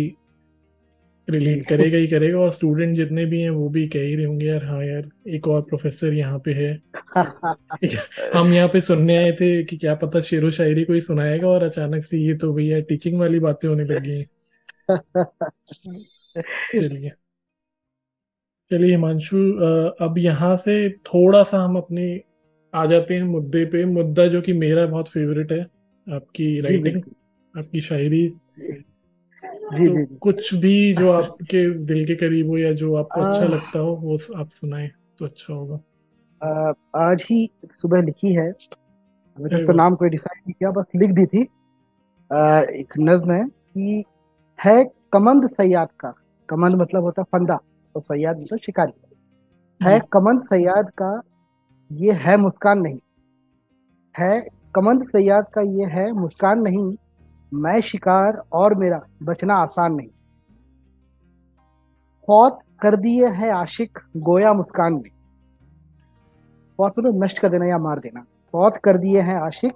[1.28, 4.46] रिलेट करेगा ही करेगा। और स्टूडेंट जितने भी हैं वो भी कह ही रहे होंगे
[4.46, 6.72] यार हाँ यार एक और प्रोफेसर यहाँ पे है।
[8.34, 12.04] हम यहाँ पे सुनने आए थे कि क्या पता शेरो शायरी कोई सुनाएगा और अचानक
[12.04, 14.26] से ये तो भैया टीचिंग वाली बातें होने लगी हैं।
[16.74, 17.12] चलिए।
[18.72, 19.38] चलिए हिमांशु
[20.00, 20.74] अब यहाँ से
[21.06, 22.04] थोड़ा सा हम अपने
[22.74, 25.60] आ जाते हैं मुद्दे पे। मुद्दा जो कि मेरा बहुत फेवरेट है
[26.06, 27.02] आपकी राइटिंग
[27.54, 32.94] आपकी शायरी। जी तो जी। कुछ भी जो आपके दिल के करीब हो या जो
[32.94, 38.32] आपको आ, अच्छा लगता हो वो आप सुनाए तो अच्छा होगा। आज ही सुबह लिखी
[38.34, 41.46] है। अभी तक तो नाम कोई डिसाइड नहीं किया बस लिख दी थी।
[42.30, 44.04] आ, एक नज्म है कि
[44.58, 46.14] है कमंद सयाद का।
[46.48, 47.58] कमंद मतलब होता है फंदा।
[47.96, 49.16] और सयाद मतलब शिकारी
[49.80, 51.22] है कमंद सयाद का
[51.92, 52.98] ये है मुस्कान नहीं।
[54.18, 54.40] है
[54.74, 56.96] कमंद सयाद का ये है मुस्कान नहीं।
[57.54, 60.08] मैं शिकार और मेरा बचना आसान नहीं।
[62.26, 65.10] फौत कर दिए है आशिक गोया मुस्कान में।
[66.78, 69.72] फौत मतलब नष्ट कर देना या मार देना। फौत कर दिए हैं आशिक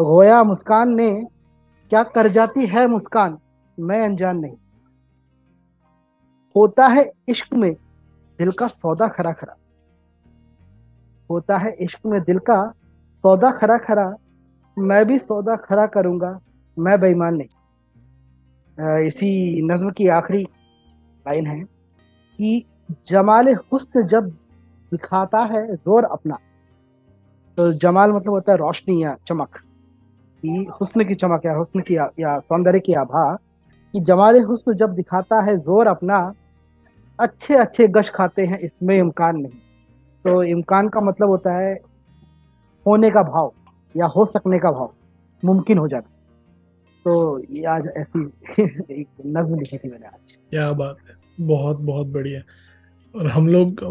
[0.00, 1.26] गोया मुस्कान ने।
[1.88, 3.38] क्या कर जाती है मुस्कान?
[3.80, 4.56] मैं अनजान नहीं।
[6.56, 7.72] होता है इश्क में
[8.38, 9.56] दिल का सौदा खरा खरा।
[11.30, 12.60] होता है इश्क में दिल का
[13.24, 14.14] सौदा खरा खरा।
[14.76, 16.38] मैं भी सौदा खरा करूँगा,
[16.76, 17.48] मैं बेईमान नहीं।
[19.06, 22.64] इसी नज्म की आखिरी लाइन है कि
[23.08, 24.28] जमाल हुस्न जब
[24.92, 26.38] दिखाता है ज़ोर अपना
[27.58, 29.56] तो जमाल मतलब होता है रोशनी या चमक।
[30.42, 33.32] कि हुस्न की चमक या हुस्न की या सौंदर्य की आभा।
[33.94, 36.18] कि जमाल हुस्न जब दिखाता है ज़ोर अपना
[37.20, 39.52] अच्छे अच्छे गश खाते हैं इसमें इम्कान नहीं।
[40.24, 41.74] तो इम्कान का मतलब होता है
[42.86, 43.52] होने का भाव
[43.96, 44.94] या हो सकने का भाव
[45.44, 46.12] मुमकिन हो जाना
[47.04, 48.20] तो ये आज ऐसी
[49.00, 52.40] एक नज्म लिखी थी मैंने आज। क्या बात है। बहुत बहुत बढ़िया।
[53.18, 53.84] और हम लोग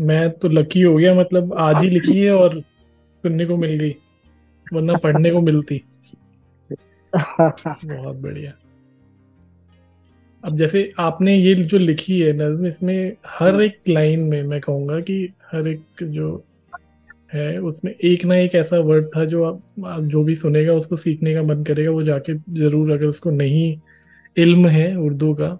[0.00, 2.60] मैं तो लकी हो गया मतलब आज ही लिखी है और
[3.22, 3.96] सुनने को मिल गई
[4.72, 5.84] वरना पढ़ने को मिलती।
[7.84, 8.52] बहुत बढ़िया।
[10.44, 15.00] अब जैसे आपने ये जो लिखी है नज्म इसमें हर एक लाइन में मैं कहूँगा
[15.00, 15.16] कि
[15.52, 16.44] हर एक जो
[17.34, 20.96] है उसमें एक ना एक ऐसा वर्ड था जो आप, आप जो भी सुनेगा उसको
[20.96, 23.76] सीखने का मन करेगा वो जाके ज़रूर अगर उसको नहीं
[24.36, 25.58] इल्म है उर्दू का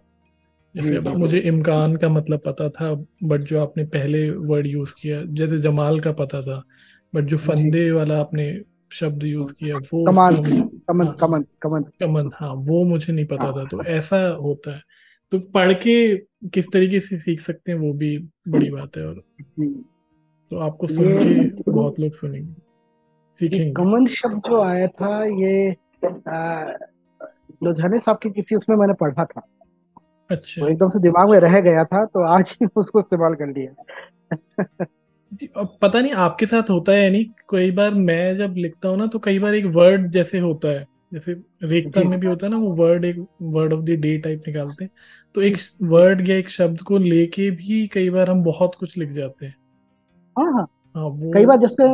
[0.74, 5.22] जैसे अब मुझे इमकान का मतलब पता था बट जो आपने पहले वर्ड यूज़ किया
[5.22, 6.62] जैसे जमाल का पता था
[7.14, 8.52] बट जो फंदे वाला आपने
[8.92, 10.34] शब्द यूज़ किया वो कमान
[10.90, 14.82] कमन हाँ, कमन कमन। कमन हाँ वो मुझे नहीं पता था तो ऐसा होता है।
[15.32, 15.94] तो पढ़ के
[16.48, 18.16] किस तरीके से सीख सकते हैं वो भी
[18.48, 19.20] बड़ी बात है और
[20.50, 22.54] तो आपको सुन के बहुत लोग सुनेंगे
[23.38, 25.76] सीखेंगे। कमन शब्द जो आया था ये
[27.62, 29.42] लुधियाने साहब की किसी उसमें मैंने पढ़ा था।
[30.30, 33.72] अच्छा। एकदम से दिमाग में रह गया था तो आज ही उसको इस्तेमाल कर लिया।
[35.32, 39.18] पता नहीं आपके साथ होता है नहीं। कई बार मैं जब लिखता हूँ ना तो
[39.18, 42.72] कई बार एक वर्ड जैसे होता है जैसे रेखता में भी होता है ना वो
[42.74, 44.90] वर्ड एक word of the day type निकालते हैं।
[45.34, 49.10] तो एक वर्ड या एक शब्द को लेके भी कई बार हम बहुत कुछ लिख
[49.10, 49.54] जाते हैं।
[50.38, 50.66] हाँ हाँ।
[50.96, 51.88] हाँ वो कई बार जैसे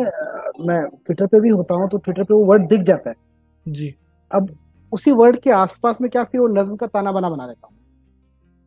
[0.66, 3.16] मैं ट्विटर पे भी होता हूँ तो ट्विटर पे वो वर्ड दिख जाता है।
[3.68, 3.94] जी।
[4.32, 4.50] अब
[4.92, 7.76] उसी वर्ड के आसपास में क्या फिर वो नज्म का ताना बना बना देता हूँ?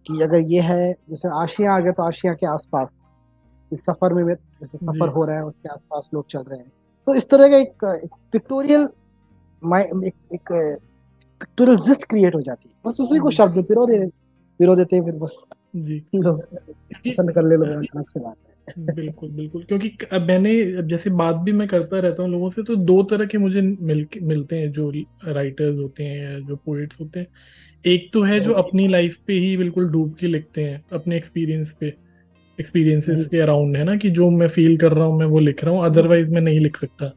[0.07, 3.11] कि अगर ये है जैसे आशिया आ गया तो आशिया के आसपास।
[3.71, 6.71] इस सफ़र में जैसे सफ़र हो रहा है उसके आसपास लोग चल रहे हैं।
[7.07, 8.81] तो इस तरह का एक, एक पिक्टोरियल
[9.61, 10.51] एक, एक
[11.41, 14.05] पिक्टोरियल जिस्ट क्रिएट हो जाती है। बस उसी को शब्द पिरो दे
[14.59, 15.43] पिरो देते हैं फिर बस
[15.75, 16.41] जी। लोग
[17.07, 18.35] पसंद कर ले लोग से बात
[18.77, 20.51] बिल्कुल बिल्कुल। क्योंकि अब मैंने
[20.87, 24.05] जैसे बात भी मैं करता रहता हूँ लोगों से तो दो तरह के मुझे मिल
[24.23, 24.89] मिलते हैं जो
[25.25, 27.27] राइटर्स होते हैं या जो पोइट्स होते हैं।
[27.85, 31.71] एक तो है जो। अपनी लाइफ पे ही बिल्कुल डूब के लिखते हैं अपने एक्सपीरियंस
[31.79, 31.93] पे।
[32.59, 35.63] एक्सपीरियंसेस के अराउंड है ना कि जो मैं फील कर रहा हूँ मैं वो लिख
[35.63, 37.11] रहा हूँ अदरवाइज़ मैं नहीं लिख सकता।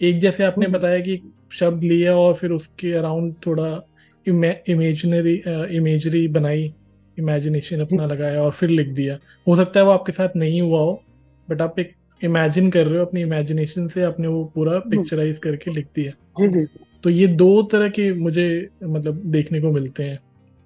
[0.00, 1.20] एक जैसे आपने हम्म। बताया कि
[1.52, 3.82] शब्द लिया और फिर उसके अराउंड थोड़ा
[4.26, 5.34] इमेजनरी
[5.76, 6.72] इमेजरी बनाई
[7.18, 9.18] इमेजिनेशन अपना लगाया और फिर लिख दिया।
[9.48, 11.02] हो सकता है वो आपके साथ नहीं हुआ हो
[11.50, 15.40] बट आप एक इमेजिन कर रहे हो अपनी इमेजिनेशन से आपने वो पूरा पिक्चराइज हम्म।
[15.42, 16.64] करके लिख दिया।
[17.04, 20.18] तो ये दो तरह के मुझे मतलब देखने को मिलते हैं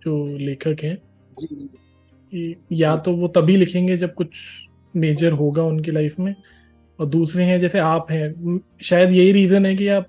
[0.02, 0.96] जो लेखक हैं।
[2.32, 4.36] कि या तो वो तभी लिखेंगे जब कुछ
[4.94, 6.34] मेजर होगा उनकी लाइफ में
[6.98, 10.06] और दूसरे हैं जैसे आप हैं शायद यही रीजन है कि आप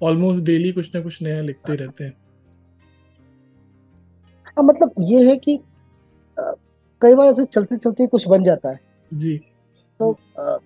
[0.00, 2.12] ऑलमोस्ट डेली कुछ ना कुछ नया लिखते रहते हैं।
[4.46, 5.58] हाँ मतलब ये है कि
[7.02, 9.36] कई बार ऐसे चलते चलते कुछ बन जाता है। जी।
[10.00, 10.56] तो आ,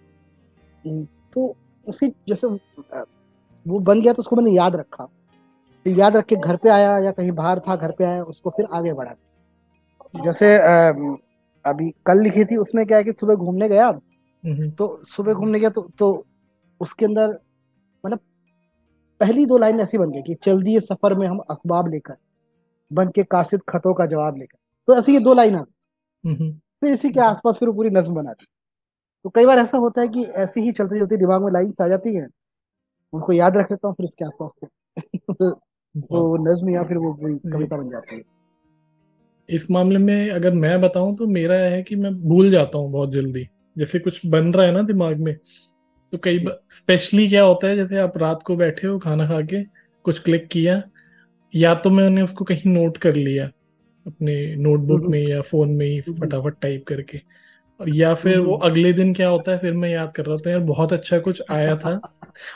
[0.85, 1.55] तो
[1.87, 5.09] उसी जैसे वो बन गया तो उसको मैंने याद रखा।
[5.87, 8.67] याद रख के घर पे आया या कहीं बाहर था घर पे आया उसको फिर
[8.73, 9.15] आगे बढ़ा
[10.15, 10.57] जैसे
[11.65, 13.91] अभी कल लिखी थी उसमें क्या है कि सुबह घूमने गया।
[14.79, 16.27] तो सुबह घूमने गया तो तो
[16.81, 17.39] उसके अंदर
[18.05, 18.19] मतलब
[19.21, 22.17] पहली दो लाइन ऐसी बन गई कि चल दिए सफ़र में हम असबाब लेकर
[22.93, 24.59] बन के कासिद खतों का जवाब लेकर।
[24.89, 25.63] तो ऐसी ये दो लाइन आ
[26.81, 28.47] फिर इसी के आसपास फिर पूरी नज्म बनाती
[29.25, 31.89] तो कई बार ऐसा होता है कि ऐसी ही चलते चलते दिमाग में लाइन आ
[31.89, 32.27] जाती है
[33.13, 34.69] उनको याद रख लेता हूँ फिर उसके आसपास
[36.13, 38.42] वो नज्म या फिर वो कविता बन जाती है।
[39.49, 43.13] इस मामले में अगर मैं बताऊँ तो मेरा है कि मैं भूल जाता हूँ बहुत
[43.13, 45.35] जल्दी। जैसे कुछ बन रहा है ना दिमाग में
[46.13, 49.41] तो कई बार स्पेशली क्या होता है जैसे आप रात को बैठे हो खाना खा
[49.43, 49.63] के
[50.05, 50.83] कुछ क्लिक किया
[51.55, 53.47] या तो मैंने उसको कहीं नोट कर लिया
[54.07, 57.19] अपने नोटबुक में या फ़ोन में ही फटाफट टाइप करके।
[57.81, 60.51] और या फिर वो अगले दिन क्या होता है फिर मैं याद कर रहा था
[60.51, 62.01] यार बहुत अच्छा कुछ आया था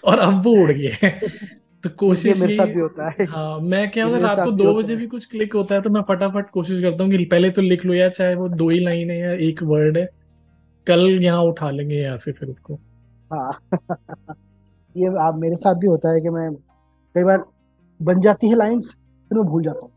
[0.05, 1.11] और अब वो उड़ गया
[1.89, 5.07] तो कोशिश ये भी होता है। हाँ मैं क्या होता रात को दो बजे भी
[5.07, 7.95] कुछ क्लिक होता है तो मैं फटाफट कोशिश करता हूँ कि पहले तो लिख लो
[7.95, 10.09] यार चाहे वो दो ही लाइन है या एक वर्ड है।
[10.87, 12.75] कल यहाँ उठा लेंगे यहाँ से फिर उसको
[13.31, 13.61] हाँ।
[14.95, 16.51] ये आप मेरे साथ भी होता है कि मैं
[17.15, 17.45] कई बार
[18.01, 19.91] बन जाती है लाइंस फिर मैं भूल जाता हूँ।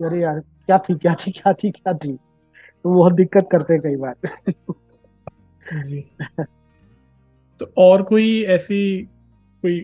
[0.00, 2.12] अरे यार क्या थी क्या थी क्या थी क्या थी?
[2.14, 4.14] तो बहुत दिक्कत करते हैं कई बार।
[5.84, 6.04] जी।
[7.60, 8.80] तो और कोई ऐसी
[9.62, 9.78] कोई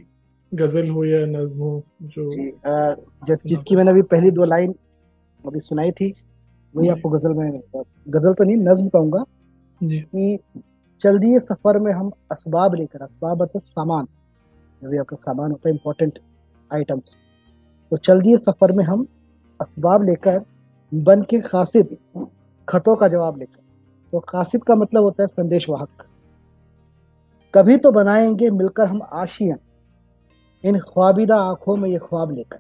[0.55, 2.31] गज़ल हो या नज्म हो जो
[3.27, 4.75] जिस जिसकी मैंने अभी पहली दो लाइन
[5.47, 6.15] अभी सुनाई थी
[6.77, 7.61] वही आपको गज़ल में
[8.09, 9.25] गज़ल तो नहीं नज्म कहूँगा
[9.83, 10.39] कि
[11.01, 14.07] चल दिए सफ़र में हम असबाब लेकर असबाब मतलब सामान
[14.83, 16.19] जो भी आपका सामान होता है इम्पोर्टेंट
[16.75, 17.17] आइटम्स
[17.91, 19.07] तो चल दिए सफ़र में हम
[19.61, 20.41] असबाब लेकर
[20.95, 21.97] बन के खासिद
[22.69, 23.61] खतों का जवाब लेकर।
[24.13, 26.07] तो खासिद का मतलब होता है संदेश वाहक।
[27.55, 29.57] कभी तो बनाएँगे मिलकर हम आशिया।
[30.65, 32.59] इन ख्वाबिदा आँखों में ये ख्वाब लेकर।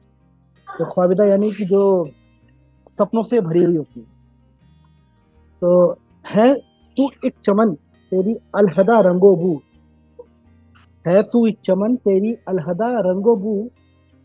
[0.68, 1.82] तो ख्वाबिदा यानी कि जो
[2.90, 4.06] सपनों से भरी हुई होती है।
[5.62, 6.54] तो है
[6.96, 7.74] तू एक चमन,
[8.12, 9.60] तेरी अलहदा रंगो बू
[11.04, 13.54] है तू एक चमन, तेरी अलहदा रंगो बू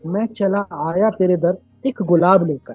[0.02, 2.74] मैं चला आया तेरे दर एक गुलाब लेकर।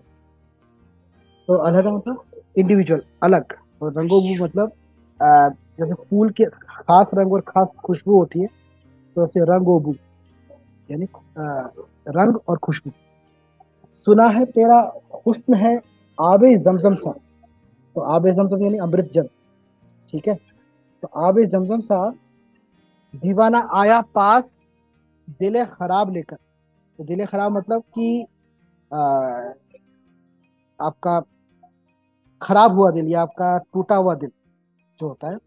[1.47, 2.23] तो अलहदा मतलब
[2.57, 4.71] इंडिविजुअल अलग। और रंगोबू मतलब
[5.19, 8.47] जैसे फूल के खास रंग और खास खुशबू होती है
[9.15, 9.95] तो ऐसे रंगोबू।
[10.89, 11.07] यानी
[12.09, 12.91] रंग और खुशबू।
[14.07, 14.79] सुना है तेरा
[15.27, 15.75] हुस्न है
[16.17, 17.11] आबे जमजम सा।
[17.95, 19.27] तो आब जमजम यानी अमृत जल,
[20.09, 20.35] ठीक है?
[21.03, 22.17] तो आब जमजम साहब
[23.13, 24.57] दीवाना आया पास
[25.39, 26.35] दिल खराब लेकर।
[26.99, 28.21] तो दिल खराब मतलब कि
[30.79, 31.19] आपका
[32.41, 34.29] खराब हुआ दिल या आपका टूटा हुआ दिल
[34.99, 35.37] जो होता है।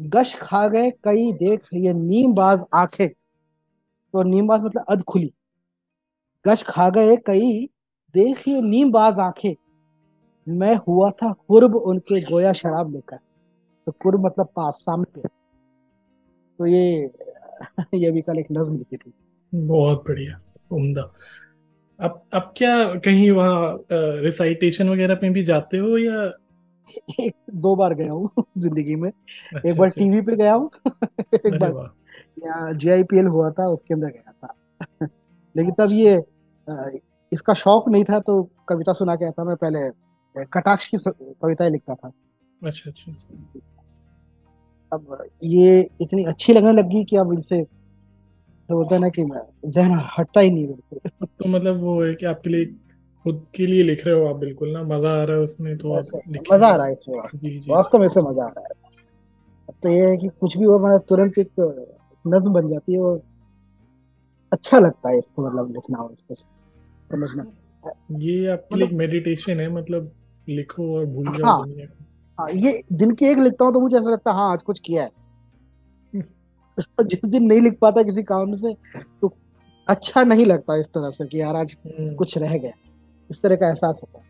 [0.00, 3.08] गश खा गए कई देख, ये नीम बाज आँखें।
[4.14, 5.32] तो नीमबाज मतलब अध खुली।
[6.46, 7.68] गश खा गए कई
[8.14, 9.54] देख ये नीमबाज आँखें।
[10.46, 13.16] मैं हुआ था कुर्ब उनके गोया शराब लेकर।
[13.86, 15.22] तो कुर्ब मतलब पास सामने
[16.58, 17.10] तो ये
[17.94, 19.12] ये भी कल एक नज्म लिखी थी।
[19.52, 20.40] बहुत बढ़िया
[20.70, 21.02] उम्दा।
[22.00, 26.32] अब अब क्या कहीं वहाँ रिसाइटेशन वगैरह पे भी जाते हो या?
[27.20, 30.70] एक दो बार गया हूँ ज़िंदगी में। अच्छा, एक बार अच्छा। टीवी पे गया हूँ।
[31.46, 31.72] एक बार
[32.74, 34.54] जे हुआ था उसके अंदर गया था।
[35.56, 36.16] लेकिन तब ये
[37.32, 41.94] इसका शौक नहीं था तो कविता सुना के आता मैं पहले कटाक्ष की कविताएँ लिखता
[41.94, 42.12] था।
[42.62, 43.12] अच्छा अच्छा।
[44.92, 49.24] अब ये इतनी अच्छी लगने लगी कि अब इनसे तो बोलता है ना कि
[49.66, 52.64] जहन हटता ही नहीं बिल्कुल। तो मतलब वो है कि आपके लिए
[53.24, 54.82] खुद के लिए लिख रहे हो आप बिल्कुल ना?
[54.82, 56.04] मज़ा आ रहा है उसमें तो आप
[56.52, 57.18] मज़ा आ रहा है इसमें
[57.68, 58.74] वास्तव में से मज़ा आ रहा है।
[59.68, 61.48] अब तो ये है कि कुछ भी हो मतलब तुरंत एक
[62.24, 63.20] नज्म बन जाती है और
[64.52, 67.44] अच्छा लगता है इसको मतलब लिखना और इसको समझना।
[68.18, 70.10] ये आपके लिए मेडिटेशन है मतलब
[70.48, 71.66] लिखो और भूल जाओ हाँ,
[72.38, 74.80] हाँ ये दिन के एक लिखता हूँ तो मुझे ऐसा लगता है हाँ आज कुछ
[74.80, 75.10] किया है।
[77.02, 78.74] जिस दिन नहीं लिख पाता किसी काम से
[79.22, 79.32] तो
[79.88, 82.72] अच्छा नहीं लगता इस तरह से कि यार आज हम्म। कुछ रह गया।
[83.30, 84.26] इस तरह का एहसास होता है।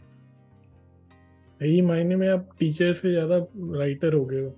[1.61, 3.37] यही मायने में आप टीचर से ज़्यादा
[3.79, 4.53] राइटर हो गए हो।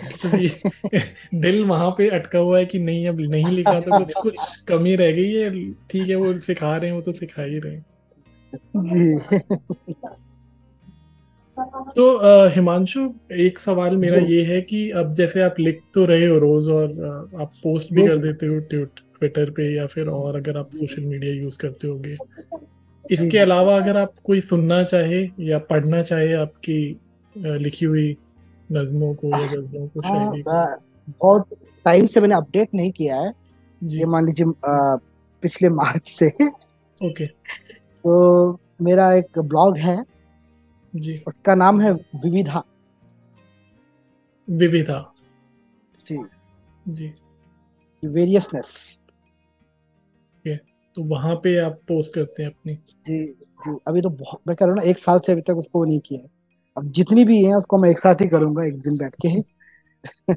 [1.34, 4.96] दिल वहाँ पे अटका हुआ है कि नहीं अब नहीं लिखा तो कुछ कुछ कमी
[4.96, 7.76] रह गई है। ठीक है वो सिखा रहे हैं वो तो सिखा ही रहे
[8.76, 9.18] जी।
[11.96, 12.18] तो
[12.48, 16.68] हिमांशु एक सवाल मेरा ये है कि अब जैसे आप लिख तो रहे हो रोज
[16.68, 16.90] और
[17.40, 21.34] आप पोस्ट भी कर देते हो ट्विटर पे या फिर और अगर आप सोशल मीडिया
[21.34, 22.16] यूज़ करते होगे।
[23.10, 26.96] इसके अलावा अगर आप कोई सुनना चाहे या पढ़ना चाहे आपकी
[27.38, 28.16] लिखी हुई
[28.72, 30.42] नज्मों को या गजलों को हाँ, शायरी
[31.10, 31.48] बहुत
[31.84, 33.32] टाइम से मैंने अपडेट नहीं किया है।
[33.84, 34.46] ये मान लीजिए
[35.42, 36.26] पिछले मार्च से।
[37.06, 40.04] ओके। तो मेरा एक ब्लॉग है।
[40.94, 42.62] जी। उसका नाम है विविधा।
[44.48, 45.12] विविधा।
[46.08, 46.18] जी।
[46.88, 47.12] जी।
[48.02, 48.98] वेरियसनेस
[50.96, 53.24] तो वहाँ पे आप पोस्ट करते हैं अपनी। जी
[53.64, 55.84] जी। अभी तो बहुत मैं कह रहा हूँ ना एक साल से अभी तक उसको
[55.84, 56.28] नहीं किया है।
[56.78, 59.42] अब जितनी भी है उसको मैं एक साथ ही करूँगा एक दिन बैठ के ही।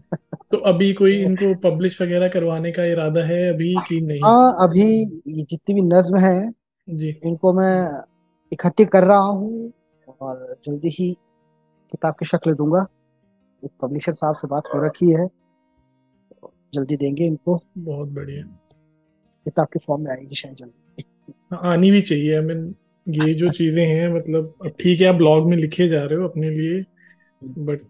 [0.51, 4.21] तो अभी कोई इनको पब्लिश वगैरह करवाने का इरादा है अभी कि नहीं?
[4.23, 6.51] हाँ अभी ये जितनी भी नज्म है
[6.89, 8.03] जी। इनको मैं
[8.53, 9.73] इकट्ठी कर रहा हूँ
[10.21, 11.13] और जल्दी ही
[11.91, 12.87] किताब की शक्ल दूँगा।
[13.65, 15.27] एक पब्लिशर साहब से बात हो रखी है।
[16.73, 18.43] जल्दी देंगे इनको। बहुत बढ़िया।
[19.45, 21.03] किताब के फॉर्म में आएगी शायद जल्दी।
[21.51, 22.75] हाँ, आनी भी चाहिए आई मीन
[23.09, 26.27] ये जो चीज़ें हैं मतलब अब ठीक है आप ब्लॉग में लिखे जा रहे हो
[26.27, 26.83] अपने लिए
[27.43, 27.81] बट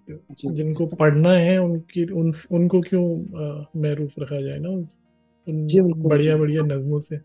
[0.46, 3.18] जिनको पढ़ना है उनकी उन उनको क्यों
[3.82, 4.88] महरूफ रखा जाए ना उन
[6.08, 7.20] बढ़िया बढ़िया नज्मों से?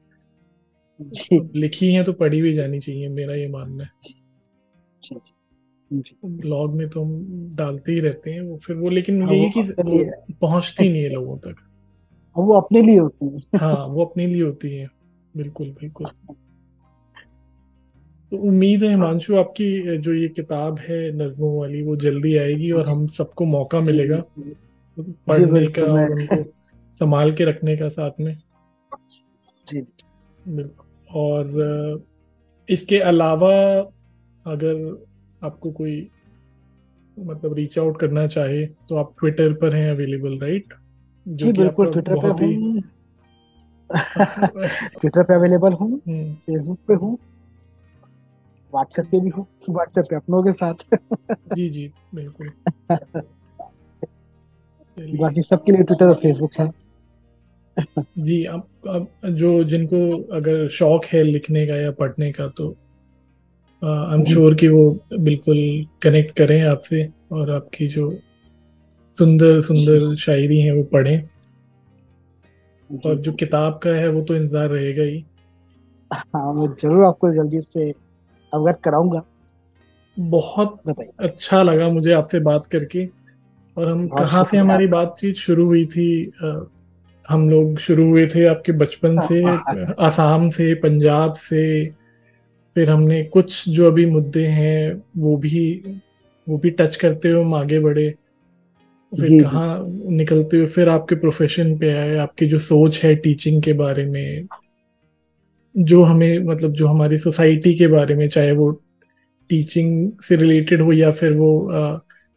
[1.58, 4.22] लिखी है तो पढ़ी भी जानी चाहिए मेरा ये मानना है।
[6.24, 7.26] ब्लॉग में तो हम
[7.56, 11.36] डालते ही रहते हैं वो फिर वो लेकिन हाँ, यही कि पहुँचती नहीं है लोगों
[11.36, 11.56] तक।
[12.36, 14.88] वो अपने लिए होती है। हाँ वो अपने लिए होती है।
[15.36, 16.36] बिल्कुल बिल्कुल। तो
[18.34, 23.06] उम्मीद है हिमांशु आपकी जो ये किताब है नज्मों वाली वो जल्दी आएगी और हम
[23.06, 24.24] सबको मौका मिलेगा
[24.98, 26.44] पढ़ने का और उनको
[26.98, 28.34] संभाल के रखने का साथ में।
[29.72, 29.82] जी।
[31.14, 32.04] और
[32.68, 33.54] इसके अलावा
[34.46, 35.04] अगर
[35.44, 36.10] आपको कोई
[37.18, 40.74] मतलब रीच आउट करना चाहे तो आप ट्विटर पर हैं अवेलेबल राइट
[41.28, 42.82] जो कि बिल्कुल ट्विटर पे हूँ
[45.00, 46.00] ट्विटर पे अवेलेबल हूँ
[46.34, 47.18] फेसबुक पे हूँ
[48.74, 50.74] व्हाट्सएप पे भी हो व्हाट्सएप पे अपनों के साथ।
[51.54, 52.48] जी जी बिल्कुल।
[55.16, 56.70] बाकी सबके लिए ट्विटर और फेसबुक है।
[58.18, 59.98] जी अब अब जो जिनको
[60.36, 62.68] अगर शौक है लिखने का या पढ़ने का तो
[63.82, 65.58] आई एम श्योर कि वो बिल्कुल
[66.02, 68.10] कनेक्ट करें आपसे और आपकी जो
[69.16, 71.28] सुंदर सुंदर शायरी है वो पढ़ें।
[72.90, 75.24] और जो किताब का है वो तो इंतज़ार रहेगा ही।
[76.10, 77.90] हाँ मैं ज़रूर आपको जल्दी से
[78.54, 79.22] अवगत कराऊँगा।
[80.16, 83.06] बहुत अच्छा लगा मुझे आपसे बात करके।
[83.76, 86.32] और हम कहाँ से हमारी बातचीत शुरू हुई थी
[87.28, 89.42] हम लोग शुरू हुए थे आपके बचपन से
[89.98, 91.64] आसाम से पंजाब से।
[92.76, 95.64] फिर हमने कुछ जो अभी मुद्दे हैं वो भी
[96.46, 98.08] वो भी टच करते हुए हम आगे बढ़े।
[99.12, 103.72] फिर कहाँ निकलते हुए फिर आपके प्रोफेशन पे आए आपकी जो सोच है टीचिंग के
[103.72, 104.46] बारे में।
[105.74, 108.70] जो हमें मतलब जो हमारी सोसाइटी के बारे में चाहे वो
[109.50, 111.50] टीचिंग से रिलेटेड हो या फिर वो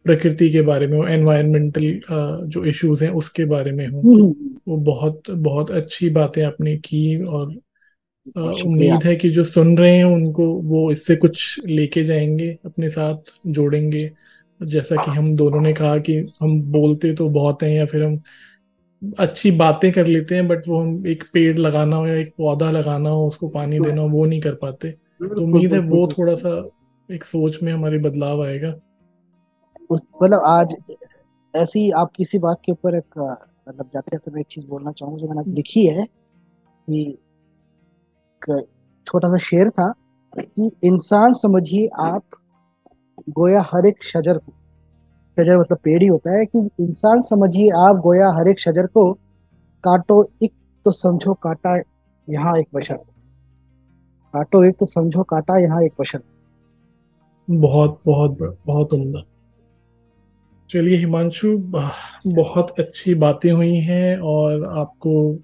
[0.06, 2.00] प्रकृति के बारे में हो एनवायरमेंटल
[2.46, 7.22] जो इश्यूज़ हैं उसके बारे में हो हम्म। वो बहुत बहुत अच्छी बातें आपने की
[7.24, 7.54] और
[8.36, 13.32] उम्मीद है कि जो सुन रहे हैं उनको वो इससे कुछ लेके जाएँगे अपने साथ
[13.46, 14.10] जोड़ेंगे
[14.60, 18.20] जैसा कि हम दोनों ने कहा कि हम बोलते तो बहुत हैं या फिर हम
[19.02, 22.70] अच्छी बातें कर लेते हैं बट वो हम एक पेड़ लगाना हो या एक पौधा
[22.70, 26.34] लगाना हो उसको पानी देना हो वो नहीं कर पाते। तो उम्मीद है वो थोड़ा
[26.34, 26.50] सा
[27.08, 28.74] एक सोच में हमारी बदलाव आएगा।
[29.90, 30.74] उस मतलब आज
[31.54, 33.18] ऐसी आप किसी बात के ऊपर एक
[33.68, 36.04] मतलब जाते जाते मैं एक चीज़ बोलना चाहूँगा जो मैंने लिखी है
[36.88, 37.18] कि
[39.06, 39.92] छोटा सा शेर था
[40.32, 42.22] कि इंसान समझिए आप
[43.28, 44.52] गोया हर एक शजर को।
[45.38, 49.12] शजर मतलब पेड़ ही होता है कि इंसान समझिए आप गोया हर एक शजर को
[49.84, 50.52] काटो एक
[50.86, 51.76] तो समझो काटा
[52.28, 52.96] यहाँ एक बशर
[54.34, 56.20] काटो एक तो समझो काटा यहाँ एक बशर
[57.50, 59.22] बहुत बहुत बहुत उम्दा।
[60.70, 65.38] चलिए हिमांशु बहुत अच्छी बातें हुई हैं और आपको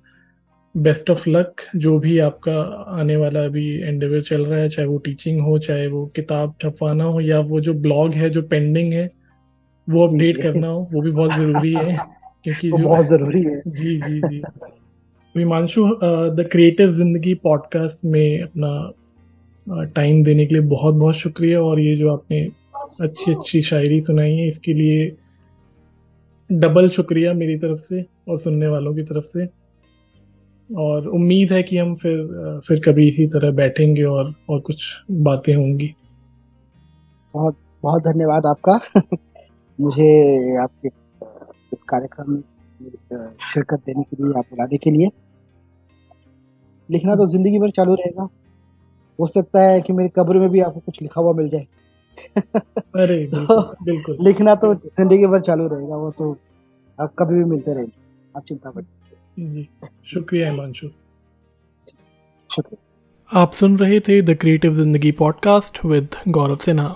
[0.75, 2.61] बेस्ट ऑफ़ लक जो भी आपका
[3.01, 7.05] आने वाला अभी एंडेवर चल रहा है चाहे वो टीचिंग हो चाहे वो किताब छपवाना
[7.05, 9.24] हो या वो जो ब्लॉग है जो पेंडिंग है
[9.89, 11.97] वो अपडेट करना हो वो भी बहुत ज़रूरी है
[12.45, 14.43] क्योंकि जो बहुत ज़रूरी है। जी जी जी।
[15.35, 15.87] Himanshu
[16.35, 21.97] the creative Zindagi podcast में अपना टाइम देने के लिए बहुत बहुत शुक्रिया और ये
[21.97, 22.41] जो आपने
[23.01, 25.17] अच्छी अच्छी शायरी सुनाई है इसके लिए
[26.51, 29.47] डबल शुक्रिया मेरी तरफ़ से और सुनने वालों की तरफ़ से।
[30.71, 34.85] और उम्मीद है कि हम फिर फिर कभी इसी तरह बैठेंगे और और कुछ
[35.23, 35.95] बातें होंगी।
[37.35, 38.81] बहुत बहुत धन्यवाद आपका।
[39.79, 40.89] मुझे आपके
[41.73, 42.41] इस कार्यक्रम में
[43.53, 45.09] शिरकत देने के लिए आप बुलाने के लिए।
[46.89, 48.29] लिखना तो ज़िंदगी भर चालू रहेगा।
[49.19, 51.67] हो सकता है कि मेरी कब्र में भी आपको कुछ लिखा हुआ मिल जाए।
[52.97, 56.31] अरे तो बिल्कुल लिखना तो ज़िंदगी भर चालू रहेगा वो तो
[56.99, 57.93] आप कभी भी मिलते रहेंगे।
[58.37, 58.87] आप चिंता मत
[59.39, 59.69] जी
[60.05, 60.89] शुक्रिया हिमांशु।
[62.51, 66.89] शुक्रिया। आप सुन रहे थे the creative Zindagi podcast with Gaurav Sinha